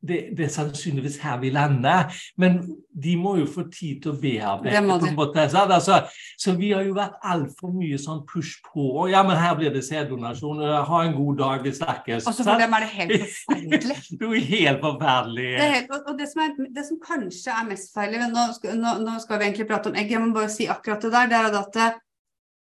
det, 0.00 0.18
det, 0.36 0.44
er 0.46 0.50
sannsynligvis 0.54 1.18
her 1.22 1.40
vi 1.42 1.50
lander, 1.50 2.12
men 2.38 2.60
de 2.94 3.16
må 3.18 3.34
jo 3.40 3.46
få 3.50 3.64
tid 3.72 4.02
til 4.04 4.12
å 4.12 4.18
bearbeide. 4.20 4.82
På 4.86 5.08
en 5.08 5.16
måte, 5.18 5.42
altså, 5.42 5.98
så 6.38 6.54
vi 6.58 6.70
har 6.70 6.86
jo 6.86 6.94
vært 6.96 7.18
altfor 7.26 7.72
mye 7.74 7.98
sånn 8.00 8.22
push 8.28 8.60
på. 8.68 8.84
og 9.02 9.10
Ja, 9.10 9.24
men 9.26 9.38
her 9.40 9.56
blir 9.58 9.74
det 9.74 9.84
sæddonasjon. 9.88 10.62
og 10.62 10.88
Ha 10.88 11.02
en 11.04 11.16
god 11.18 11.38
dag, 11.42 11.66
vi 11.66 11.74
snakkes. 11.74 12.26
også 12.30 12.46
for 12.46 12.62
dem 12.62 12.78
er 12.78 12.86
det 12.86 12.92
helt 12.98 13.16
forferdelig. 13.18 14.18
Det 14.18 14.28
er 14.30 14.50
helt 14.54 14.82
forferdelig. 14.86 15.48
Det 15.50 15.66
er 15.66 15.74
helt, 15.76 15.94
og 15.94 16.12
og 16.12 16.18
det, 16.18 16.28
som 16.32 16.42
er, 16.46 16.54
det 16.78 16.86
som 16.86 17.00
kanskje 17.02 17.54
er 17.54 17.68
mest 17.68 17.94
feil 17.94 18.18
nå 18.18 18.44
nå, 18.78 18.92
nå 19.02 19.18
skal 19.22 19.40
vi 19.40 19.50
egentlig 19.50 19.66
prate 19.68 19.90
om 19.90 19.98
egg, 19.98 20.12
jeg 20.14 20.22
må 20.22 20.30
bare 20.36 20.52
si 20.52 20.68
akkurat 20.70 21.02
det 21.02 21.12
der. 21.12 21.32
Det 21.32 21.40
er 21.42 21.58
at 21.58 22.04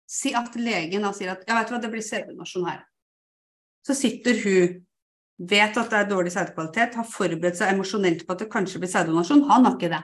Si 0.08 0.32
at 0.32 0.54
legen 0.56 1.04
da 1.04 1.12
sier 1.12 1.34
at 1.34 1.42
ja, 1.44 1.58
vet 1.58 1.68
du 1.68 1.74
hva, 1.76 1.82
det 1.84 1.92
blir 1.92 2.04
sæddonasjon 2.06 2.70
her. 2.70 2.86
Så 3.84 3.96
sitter 3.96 4.40
hun, 4.40 4.78
vet 5.38 5.78
at 5.78 5.90
det 5.92 6.00
er 6.00 6.10
dårlig 6.10 6.34
sædkvalitet, 6.34 6.96
har 6.98 7.08
forberedt 7.08 7.60
seg 7.60 7.74
emosjonelt 7.74 8.26
på 8.26 8.34
at 8.34 8.44
det 8.44 8.52
kanskje 8.54 8.82
blir 8.82 8.92
sæddonasjon. 8.92 9.46
Han 9.52 9.68
har 9.68 9.76
ikke 9.78 9.92
det. 9.94 10.04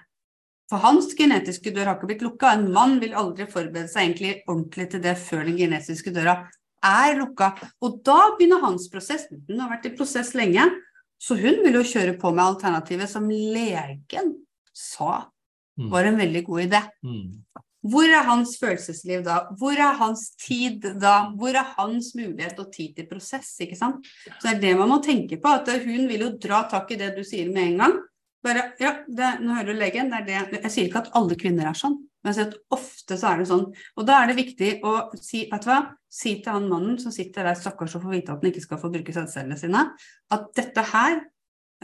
For 0.72 0.82
hans 0.82 1.12
genetiske 1.18 1.74
dør 1.74 1.90
har 1.90 1.98
ikke 1.98 2.12
blitt 2.14 2.26
lukka. 2.26 2.54
En 2.54 2.70
mann 2.74 3.00
vil 3.02 3.16
aldri 3.18 3.48
forberede 3.50 3.90
seg 3.92 4.08
egentlig 4.08 4.34
ordentlig 4.48 4.90
til 4.94 5.04
det 5.04 5.18
før 5.22 5.44
den 5.50 5.58
genetiske 5.60 6.14
døra 6.16 6.38
er 6.84 7.18
lukka. 7.20 7.52
Og 7.84 8.00
da 8.06 8.20
begynner 8.38 8.64
hans 8.64 8.88
prosess. 8.92 9.28
Hun 9.32 9.60
har 9.60 9.74
vært 9.76 9.90
i 9.90 9.96
prosess 9.98 10.34
lenge. 10.38 10.66
Så 11.24 11.38
hun 11.40 11.62
vil 11.64 11.78
jo 11.80 11.86
kjøre 11.88 12.18
på 12.20 12.34
med 12.36 12.44
alternativet 12.44 13.10
som 13.12 13.30
legen 13.30 14.34
sa 14.74 15.30
Mm. 15.80 15.90
var 15.90 16.04
en 16.06 16.18
veldig 16.18 16.44
god 16.46 16.62
idé. 16.62 16.82
Mm. 17.04 17.44
Hvor 17.84 18.08
er 18.08 18.24
hans 18.24 18.56
følelsesliv 18.62 19.26
da? 19.26 19.42
Hvor 19.60 19.76
er 19.76 19.98
hans 20.00 20.30
tid 20.40 20.86
da? 21.02 21.16
Hvor 21.36 21.52
er 21.52 21.74
hans 21.76 22.14
mulighet 22.16 22.60
og 22.64 22.72
tid 22.72 22.96
til 22.96 23.10
prosess? 23.10 23.52
ikke 23.64 23.76
sant? 23.80 24.08
Så 24.28 24.48
det 24.48 24.54
er 24.54 24.62
det 24.62 24.74
man 24.80 24.92
må 24.94 25.02
tenke 25.04 25.40
på. 25.42 25.52
at 25.52 25.68
Hun 25.84 26.08
vil 26.08 26.24
jo 26.28 26.32
dra 26.40 26.64
tak 26.72 26.92
i 26.92 27.00
det 27.02 27.12
du 27.18 27.24
sier 27.28 27.52
med 27.52 27.74
en 27.74 27.84
gang. 27.84 27.98
Bare, 28.44 28.64
ja, 28.80 28.98
det, 29.08 29.28
nå 29.40 29.56
hører 29.56 29.72
du 29.72 29.80
legen, 29.80 30.10
det 30.12 30.36
er 30.36 30.48
det. 30.50 30.64
Jeg 30.66 30.72
sier 30.72 30.88
ikke 30.90 31.04
at 31.06 31.14
alle 31.16 31.36
kvinner 31.40 31.70
er 31.70 31.78
sånn, 31.80 31.94
men 31.96 32.32
jeg 32.32 32.36
sier 32.42 32.50
at 32.50 32.58
ofte 32.76 33.18
så 33.20 33.30
er 33.30 33.40
det 33.40 33.46
sånn. 33.48 33.70
Og 33.96 34.08
da 34.08 34.18
er 34.20 34.32
det 34.32 34.40
viktig 34.42 34.72
å 34.84 34.96
si, 35.16 35.46
vet 35.52 35.64
du 35.64 35.70
hva? 35.72 35.84
si 36.14 36.36
til 36.44 36.54
han 36.54 36.68
mannen 36.70 37.00
som 37.02 37.14
sitter 37.14 37.48
der 37.48 37.58
stakkars 37.58 37.96
og 37.98 38.04
får 38.04 38.12
vite 38.14 38.34
at 38.36 38.44
han 38.44 38.52
ikke 38.52 38.62
skal 38.62 38.78
få 38.78 38.92
bruke 38.94 39.16
sædcellene 39.16 39.56
sine, 39.58 39.80
at 40.36 40.52
dette 40.60 40.84
her 40.92 41.24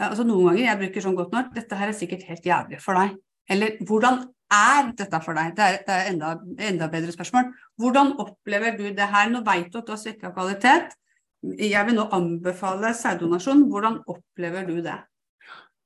altså 0.00 0.24
Noen 0.24 0.46
ganger 0.48 0.62
jeg 0.62 0.80
bruker 0.80 1.04
sånn 1.04 1.16
godt 1.18 1.34
nok, 1.34 1.48
dette 1.52 1.76
her 1.76 1.90
er 1.90 1.96
sikkert 1.96 2.22
helt 2.28 2.46
jævlig 2.46 2.78
for 2.80 2.96
deg. 2.96 3.18
Eller 3.52 3.74
hvordan 3.84 4.22
er 4.54 4.90
dette 4.98 5.20
for 5.24 5.38
deg? 5.38 5.52
Det 5.56 5.66
er, 5.66 5.76
det 5.86 5.96
er 5.96 6.08
enda, 6.10 6.32
enda 6.70 6.88
bedre 6.92 7.14
spørsmål. 7.14 7.52
Hvordan 7.80 8.14
opplever 8.22 8.76
du 8.78 8.88
det 8.96 9.10
her? 9.12 9.30
Nå 9.30 9.44
vet 9.46 9.70
du 9.72 9.80
at 9.80 9.86
du 9.86 9.94
har 9.94 10.00
svekka 10.00 10.32
kvalitet. 10.34 10.96
Jeg 11.40 11.86
vil 11.88 11.96
nå 11.96 12.08
anbefale 12.12 12.92
sæddonasjon. 12.96 13.68
Hvordan 13.72 14.00
opplever 14.10 14.66
du 14.68 14.80
det? 14.84 14.98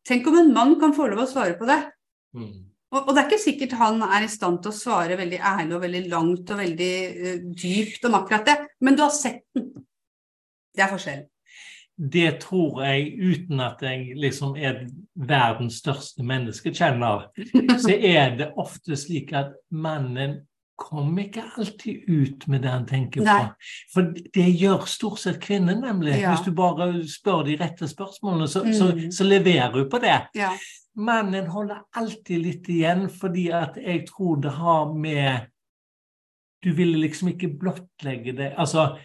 Tenk 0.05 0.27
om 0.29 0.39
en 0.41 0.55
mann 0.55 0.79
kan 0.81 0.95
få 0.97 1.09
lov 1.09 1.25
å 1.25 1.29
svare 1.29 1.57
på 1.61 1.69
det. 1.69 1.81
Mm. 2.37 2.55
Og, 2.95 3.01
og 3.01 3.13
det 3.15 3.23
er 3.23 3.29
ikke 3.29 3.43
sikkert 3.43 3.77
han 3.81 4.03
er 4.07 4.27
i 4.27 4.31
stand 4.31 4.61
til 4.63 4.71
å 4.71 4.77
svare 4.77 5.19
veldig 5.19 5.41
ærlig 5.43 5.77
og 5.77 5.83
veldig 5.83 6.03
langt 6.13 6.51
og 6.55 6.61
veldig 6.61 6.95
uh, 7.15 7.47
dypt 7.63 8.05
om 8.09 8.19
akkurat 8.21 8.51
det, 8.51 8.57
men 8.85 8.99
du 8.99 9.03
har 9.03 9.15
sett 9.15 9.43
den. 9.57 9.73
Det 10.75 10.85
er 10.85 10.91
forskjellen. 10.91 11.27
Det 11.97 12.41
tror 12.43 12.81
jeg, 12.83 13.13
uten 13.23 13.61
at 13.63 13.83
jeg 13.83 14.17
liksom 14.19 14.57
er 14.59 14.81
verdens 15.15 15.77
største 15.79 16.25
menneskekjenner, 16.27 17.29
så 17.79 17.95
er 17.95 18.35
det 18.41 18.49
ofte 18.59 18.97
slik 18.99 19.31
at 19.33 19.53
mannen 19.71 20.41
kommer 20.75 21.23
ikke 21.23 21.45
alltid 21.57 22.09
ut 22.11 22.49
med 22.51 22.65
det 22.65 22.71
han 22.73 22.87
tenker 22.87 23.21
på. 23.23 23.27
Nei. 23.29 23.45
For 23.95 24.09
det 24.35 24.47
gjør 24.59 24.89
stort 24.91 25.21
sett 25.23 25.39
kvinnen, 25.45 25.85
nemlig. 25.87 26.17
Ja. 26.19 26.33
Hvis 26.35 26.43
du 26.49 26.51
bare 26.59 26.89
spør 27.07 27.45
de 27.47 27.55
rette 27.61 27.87
spørsmålene, 27.87 28.49
så, 28.51 28.65
så, 28.75 28.91
Mm. 28.91 29.13
så 29.15 29.25
leverer 29.29 29.71
du 29.73 29.85
på 29.91 30.01
det. 30.03 30.17
Ja. 30.35 30.51
Mannen 30.97 31.47
holder 31.47 31.85
alltid 31.95 32.43
litt 32.43 32.69
igjen, 32.69 33.07
fordi 33.11 33.49
at 33.55 33.79
jeg 33.79 34.03
tror 34.11 34.41
det 34.43 34.51
har 34.59 34.93
med 34.95 35.47
Du 36.65 36.73
ville 36.73 36.97
liksom 36.99 37.29
ikke 37.29 37.51
blottlegge 37.61 38.33
det. 38.37 38.55
Altså, 38.57 38.97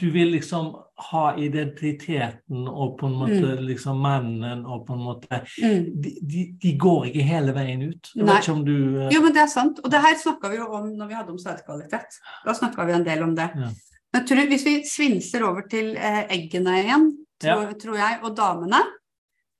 du 0.00 0.10
vil 0.10 0.32
liksom 0.34 0.72
ha 1.10 1.24
identiteten 1.38 2.68
og 2.68 2.96
på 2.98 3.06
en 3.06 3.16
måte 3.18 3.54
liksom 3.62 3.98
mannen 4.02 4.64
og 4.66 4.86
på 4.86 4.96
en 4.96 5.04
måte 5.06 5.40
Mm. 5.62 5.84
De, 6.02 6.10
de, 6.22 6.42
de 6.62 6.72
går 6.78 7.06
ikke 7.08 7.24
hele 7.26 7.52
veien 7.54 7.82
ut. 7.82 8.10
Jeg 8.14 8.26
Nei. 8.26 8.40
du 8.66 8.74
uh... 8.74 9.12
Jo, 9.12 9.20
men 9.22 9.34
det 9.34 9.42
er 9.44 9.50
sant. 9.50 9.78
Og 9.84 9.90
det 9.90 10.00
her 10.02 10.16
snakka 10.18 10.50
vi 10.50 10.58
jo 10.58 10.66
om 10.76 10.88
når 10.98 11.10
vi 11.10 11.16
hadde 11.18 11.32
om 11.34 11.38
sædkvalitet. 11.38 12.18
Da 12.46 12.54
snakka 12.54 12.86
vi 12.88 12.96
en 12.96 13.06
del 13.06 13.22
om 13.22 13.34
det. 13.36 13.48
Ja. 13.54 13.70
Men 14.14 14.26
tror, 14.26 14.46
hvis 14.50 14.66
vi 14.66 14.74
svinser 14.86 15.46
over 15.46 15.66
til 15.70 15.94
eh, 15.96 16.24
eggene 16.36 16.76
igjen, 16.82 17.08
tror, 17.42 17.72
tror 17.80 17.98
jeg, 17.98 18.18
og 18.22 18.36
damene 18.38 18.82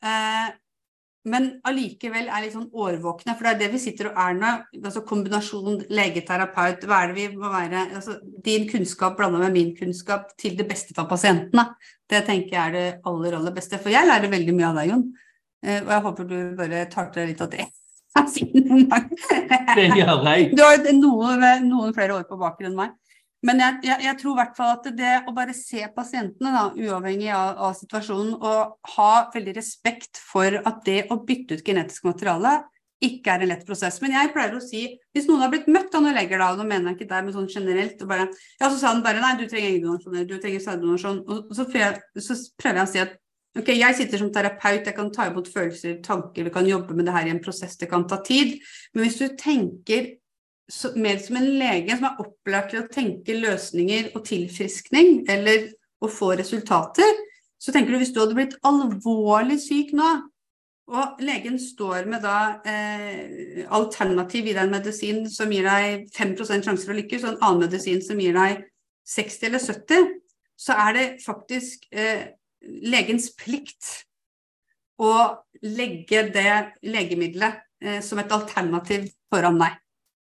eh, 0.05 0.53
Men 1.25 1.47
allikevel 1.65 2.27
er 2.29 2.43
litt 2.45 2.53
sånn 2.53 2.69
årvåkne, 2.69 3.33
for 3.33 3.47
det 3.47 3.53
er 3.55 3.61
det 3.63 3.69
vi 3.73 3.79
sitter 3.81 4.11
og 4.11 4.19
er 4.21 4.35
nå. 4.37 4.51
Altså 4.83 5.01
kombinasjon 5.09 5.79
legeterapeut, 5.89 6.85
hva 6.85 6.99
er 7.01 7.13
det 7.13 7.17
vi 7.17 7.39
må 7.39 7.49
være 7.53 7.85
altså, 7.97 8.19
Din 8.45 8.67
kunnskap 8.69 9.17
blanda 9.17 9.41
med 9.41 9.57
min 9.57 9.71
kunnskap 9.79 10.35
til 10.41 10.59
det 10.59 10.67
beste 10.69 10.97
for 10.97 11.09
pasientene. 11.09 11.71
Det 12.11 12.21
tenker 12.27 12.53
jeg 12.53 12.61
er 12.67 12.75
det 12.77 12.89
aller, 13.09 13.39
aller 13.39 13.55
beste. 13.57 13.81
For 13.81 13.95
jeg 13.95 14.05
lærer 14.11 14.33
veldig 14.33 14.57
mye 14.59 14.69
av 14.69 14.83
deg, 14.83 14.93
Jon. 14.93 15.07
Eh, 15.65 15.81
og 15.81 15.95
jeg 15.95 16.05
håper 16.09 16.29
du 16.29 16.37
bare 16.59 16.85
tar 16.93 17.09
til 17.09 17.23
deg 17.23 17.33
litt 17.33 17.47
av 17.47 17.55
det. 17.55 17.71
Det 19.75 19.89
gjør 19.97 20.21
jeg. 20.29 20.53
Du 20.55 20.61
har 20.63 20.85
noen, 20.95 21.49
noen 21.67 21.97
flere 21.97 22.21
år 22.21 22.29
på 22.29 22.39
baken 22.39 22.69
enn 22.69 22.77
meg. 22.79 22.93
Men 23.45 23.61
jeg, 23.61 23.81
jeg, 23.85 24.01
jeg 24.07 24.19
tror 24.21 24.35
i 24.35 24.41
hvert 24.41 24.55
fall 24.57 24.71
at 24.79 24.87
det 24.97 25.15
å 25.29 25.35
bare 25.37 25.55
se 25.57 25.83
pasientene, 25.95 26.53
da, 26.55 26.63
uavhengig 26.73 27.29
av, 27.37 27.59
av 27.69 27.75
situasjonen, 27.77 28.39
og 28.41 28.95
ha 28.97 29.11
veldig 29.35 29.57
respekt 29.59 30.21
for 30.33 30.63
at 30.63 30.81
det 30.87 31.03
å 31.13 31.21
bytte 31.27 31.59
ut 31.59 31.67
genetisk 31.67 32.09
materiale 32.09 32.63
ikke 33.05 33.35
er 33.35 33.43
en 33.45 33.51
lett 33.51 33.67
prosess. 33.69 33.99
Men 34.01 34.15
jeg 34.17 34.31
pleier 34.33 34.55
å 34.57 34.63
si, 34.63 34.85
hvis 35.13 35.27
noen 35.29 35.43
har 35.45 35.51
blitt 35.53 35.69
møtt 35.69 35.93
av 35.93 36.05
noen 36.05 36.17
leger, 36.17 36.41
da, 36.41 36.53
og 36.55 36.61
nå 36.61 36.65
mener 36.69 36.93
jeg 36.93 37.01
ikke 37.01 37.11
deg, 37.11 37.27
men 37.27 37.37
sånn 37.37 37.51
generelt, 37.51 38.01
og 38.01 38.11
bare, 38.15 38.29
ja, 38.61 38.71
så 38.71 38.79
sa 38.79 38.95
han 38.95 39.05
bare 39.05 39.21
nei, 39.21 39.35
du 39.41 39.45
trenger 39.51 39.75
eggdonasjon, 39.75 40.23
du 40.31 40.35
trenger 40.39 40.65
sæddonasjon. 40.65 41.21
Og 41.29 41.53
så 41.53 41.67
så 41.67 41.69
prøver 41.75 42.81
jeg 42.81 42.87
å 42.87 42.93
si 42.95 43.03
at 43.05 43.15
ok, 43.61 43.71
jeg 43.77 43.99
sitter 43.99 44.23
som 44.23 44.33
terapeut, 44.35 44.89
jeg 44.89 44.97
kan 44.97 45.13
ta 45.15 45.29
imot 45.31 45.51
følelser, 45.53 45.99
tanker, 46.07 46.47
vi 46.49 46.55
kan 46.55 46.67
jobbe 46.69 46.97
med 46.97 47.07
det 47.07 47.15
her 47.15 47.29
i 47.29 47.35
en 47.35 47.43
prosess, 47.45 47.77
det 47.79 47.91
kan 47.91 48.07
ta 48.11 48.23
tid. 48.25 48.57
Men 48.95 49.07
hvis 49.07 49.21
du 49.21 49.29
tenker 49.39 50.15
så, 50.70 50.92
mer 50.96 51.18
som 51.20 51.38
en 51.38 51.48
lege 51.59 51.96
som 51.96 52.07
er 52.09 52.20
opplært 52.22 52.72
til 52.72 52.83
å 52.83 52.90
tenke 52.92 53.37
løsninger 53.37 54.12
og 54.14 54.24
tilfriskning, 54.29 55.24
eller 55.31 55.70
å 56.05 56.11
få 56.11 56.33
resultater, 56.38 57.18
så 57.61 57.72
tenker 57.72 57.94
du 57.94 58.00
hvis 58.00 58.12
du 58.14 58.20
hadde 58.20 58.37
blitt 58.37 58.57
alvorlig 58.66 59.59
syk 59.62 59.94
nå, 59.96 60.09
og 60.94 61.20
legen 61.24 61.57
står 61.61 62.05
med 62.12 62.20
da 62.27 62.61
eh, 62.68 63.62
alternativ 63.72 64.50
i 64.50 64.57
den 64.57 64.68
en 64.68 64.74
medisin 64.74 65.22
som 65.33 65.53
gir 65.53 65.64
deg 65.64 66.11
5 66.12 66.35
sjanse 66.44 66.83
for 66.85 66.92
å 66.92 66.98
lykkes, 66.98 67.24
og 67.24 67.33
en 67.33 67.46
annen 67.46 67.64
medisin 67.64 68.03
som 68.05 68.20
gir 68.20 68.37
deg 68.37 68.66
60 69.09 69.48
eller 69.48 69.64
70, 69.64 70.11
så 70.61 70.77
er 70.85 70.96
det 70.96 71.07
faktisk 71.24 71.88
eh, 71.92 72.29
legens 72.61 73.31
plikt 73.37 74.05
å 75.00 75.14
legge 75.64 76.27
det 76.37 76.53
legemiddelet 76.85 77.64
eh, 77.81 78.00
som 78.05 78.20
et 78.20 78.33
alternativ 78.33 79.09
foran 79.33 79.59
deg 79.61 79.81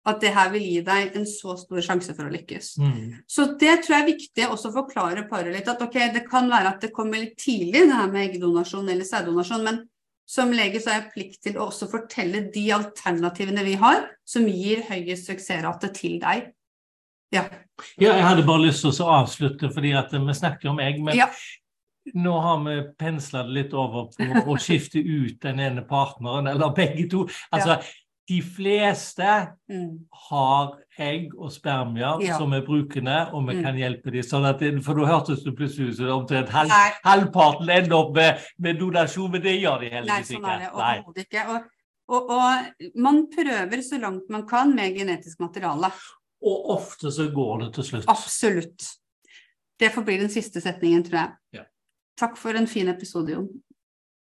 at 0.07 0.23
det 0.23 0.33
her 0.33 0.51
vil 0.53 0.65
gi 0.65 0.81
deg 0.87 1.17
en 1.19 1.27
så 1.29 1.55
stor 1.59 1.83
sjanse 1.85 2.15
for 2.17 2.29
å 2.29 2.33
lykkes. 2.33 2.71
Mm. 2.81 3.21
Så 3.29 3.51
det 3.61 3.75
tror 3.83 3.97
jeg 3.97 4.05
er 4.05 4.11
viktig 4.13 4.47
også 4.49 4.71
å 4.71 4.77
forklare 4.79 5.27
paret 5.31 5.53
litt. 5.55 5.69
At 5.69 5.83
ok, 5.85 5.99
det 6.15 6.25
kan 6.29 6.49
være 6.51 6.75
at 6.75 6.85
det 6.87 6.93
kommer 6.97 7.21
litt 7.23 7.37
tidlig, 7.41 7.89
det 7.91 7.99
her 7.99 8.11
med 8.13 8.29
eggdonasjon 8.29 8.89
eller 8.89 9.09
sæddonasjon, 9.09 9.67
men 9.67 9.83
som 10.29 10.53
lege 10.53 10.81
så 10.81 10.93
har 10.93 11.03
jeg 11.03 11.13
plikt 11.15 11.43
til 11.47 11.59
å 11.59 11.69
også 11.71 11.89
fortelle 11.89 12.47
de 12.53 12.67
alternativene 12.77 13.65
vi 13.65 13.77
har, 13.81 14.05
som 14.29 14.49
gir 14.49 14.85
høyest 14.89 15.31
suksessrate 15.31 15.93
til 15.97 16.19
deg. 16.23 16.51
Ja. 17.35 17.45
ja. 18.01 18.13
jeg 18.15 18.25
hadde 18.25 18.45
bare 18.49 18.67
lyst 18.67 18.85
til 18.85 18.93
å 19.05 19.13
avslutte, 19.21 19.73
fordi 19.73 19.95
at 19.97 20.13
vi 20.13 20.37
snakker 20.37 20.73
om 20.73 20.85
egg. 20.85 21.01
men 21.05 21.17
ja. 21.19 21.31
Nå 22.17 22.39
har 22.41 22.61
vi 22.65 22.75
pensla 22.97 23.43
det 23.45 23.53
litt 23.53 23.75
over 23.77 24.07
på 24.17 24.55
å 24.55 24.61
skifte 24.61 24.97
ut 24.97 25.43
den 25.43 25.59
ene 25.61 25.83
partneren, 25.85 26.47
eller 26.49 26.73
begge 26.73 27.05
to. 27.13 27.27
Altså, 27.53 27.77
ja 27.77 28.07
de 28.29 28.39
fleste 28.45 29.29
mm. 29.73 29.93
har 30.29 30.75
egg 31.01 31.33
og 31.39 31.53
spermier 31.53 32.21
ja. 32.27 32.37
som 32.37 32.53
er 32.53 32.65
brukende, 32.67 33.17
og 33.33 33.47
vi 33.49 33.57
mm. 33.57 33.63
kan 33.65 33.79
hjelpe 33.79 34.13
dem. 34.13 34.27
Sånn 34.27 34.45
at, 34.49 34.63
for 34.85 35.01
da 35.01 35.09
hørtes 35.09 35.41
det 35.47 35.55
plutselig 35.57 35.95
ut 35.95 35.99
som 36.01 36.13
omtrent 36.19 36.53
halv, 36.53 36.75
halvparten 37.07 37.73
ender 37.73 37.97
opp 37.97 38.13
med, 38.19 38.45
med, 38.61 38.77
donasjon, 38.83 39.31
men 39.33 39.45
det 39.45 39.57
gjør 39.57 39.81
de 39.85 39.93
heldigvis 39.95 40.35
ikke. 40.37 40.45
Nei, 40.45 40.69
sånn 40.69 40.85
er 40.91 41.03
det 41.17 41.25
ikke. 41.25 41.47
Og, 41.55 41.73
og, 42.13 42.35
og, 42.37 42.93
man 43.01 43.25
prøver 43.33 43.85
så 43.87 44.01
langt 44.03 44.29
man 44.35 44.45
kan 44.51 44.77
med 44.77 45.01
genetisk 45.01 45.41
materiale. 45.45 45.93
Og 46.45 46.71
ofte 46.77 47.13
så 47.15 47.31
går 47.33 47.65
det 47.65 47.71
til 47.79 47.89
slutt. 47.93 48.11
Absolutt. 48.13 48.91
Det 49.79 49.89
får 49.95 50.05
bli 50.05 50.19
den 50.21 50.33
siste 50.33 50.61
setningen, 50.61 51.07
tror 51.07 51.23
jeg. 51.23 51.35
Ja. 51.61 51.65
Takk 52.19 52.37
for 52.37 52.59
en 52.59 52.69
fin 52.69 52.91
episode, 52.93 53.33
Jon. 53.33 53.49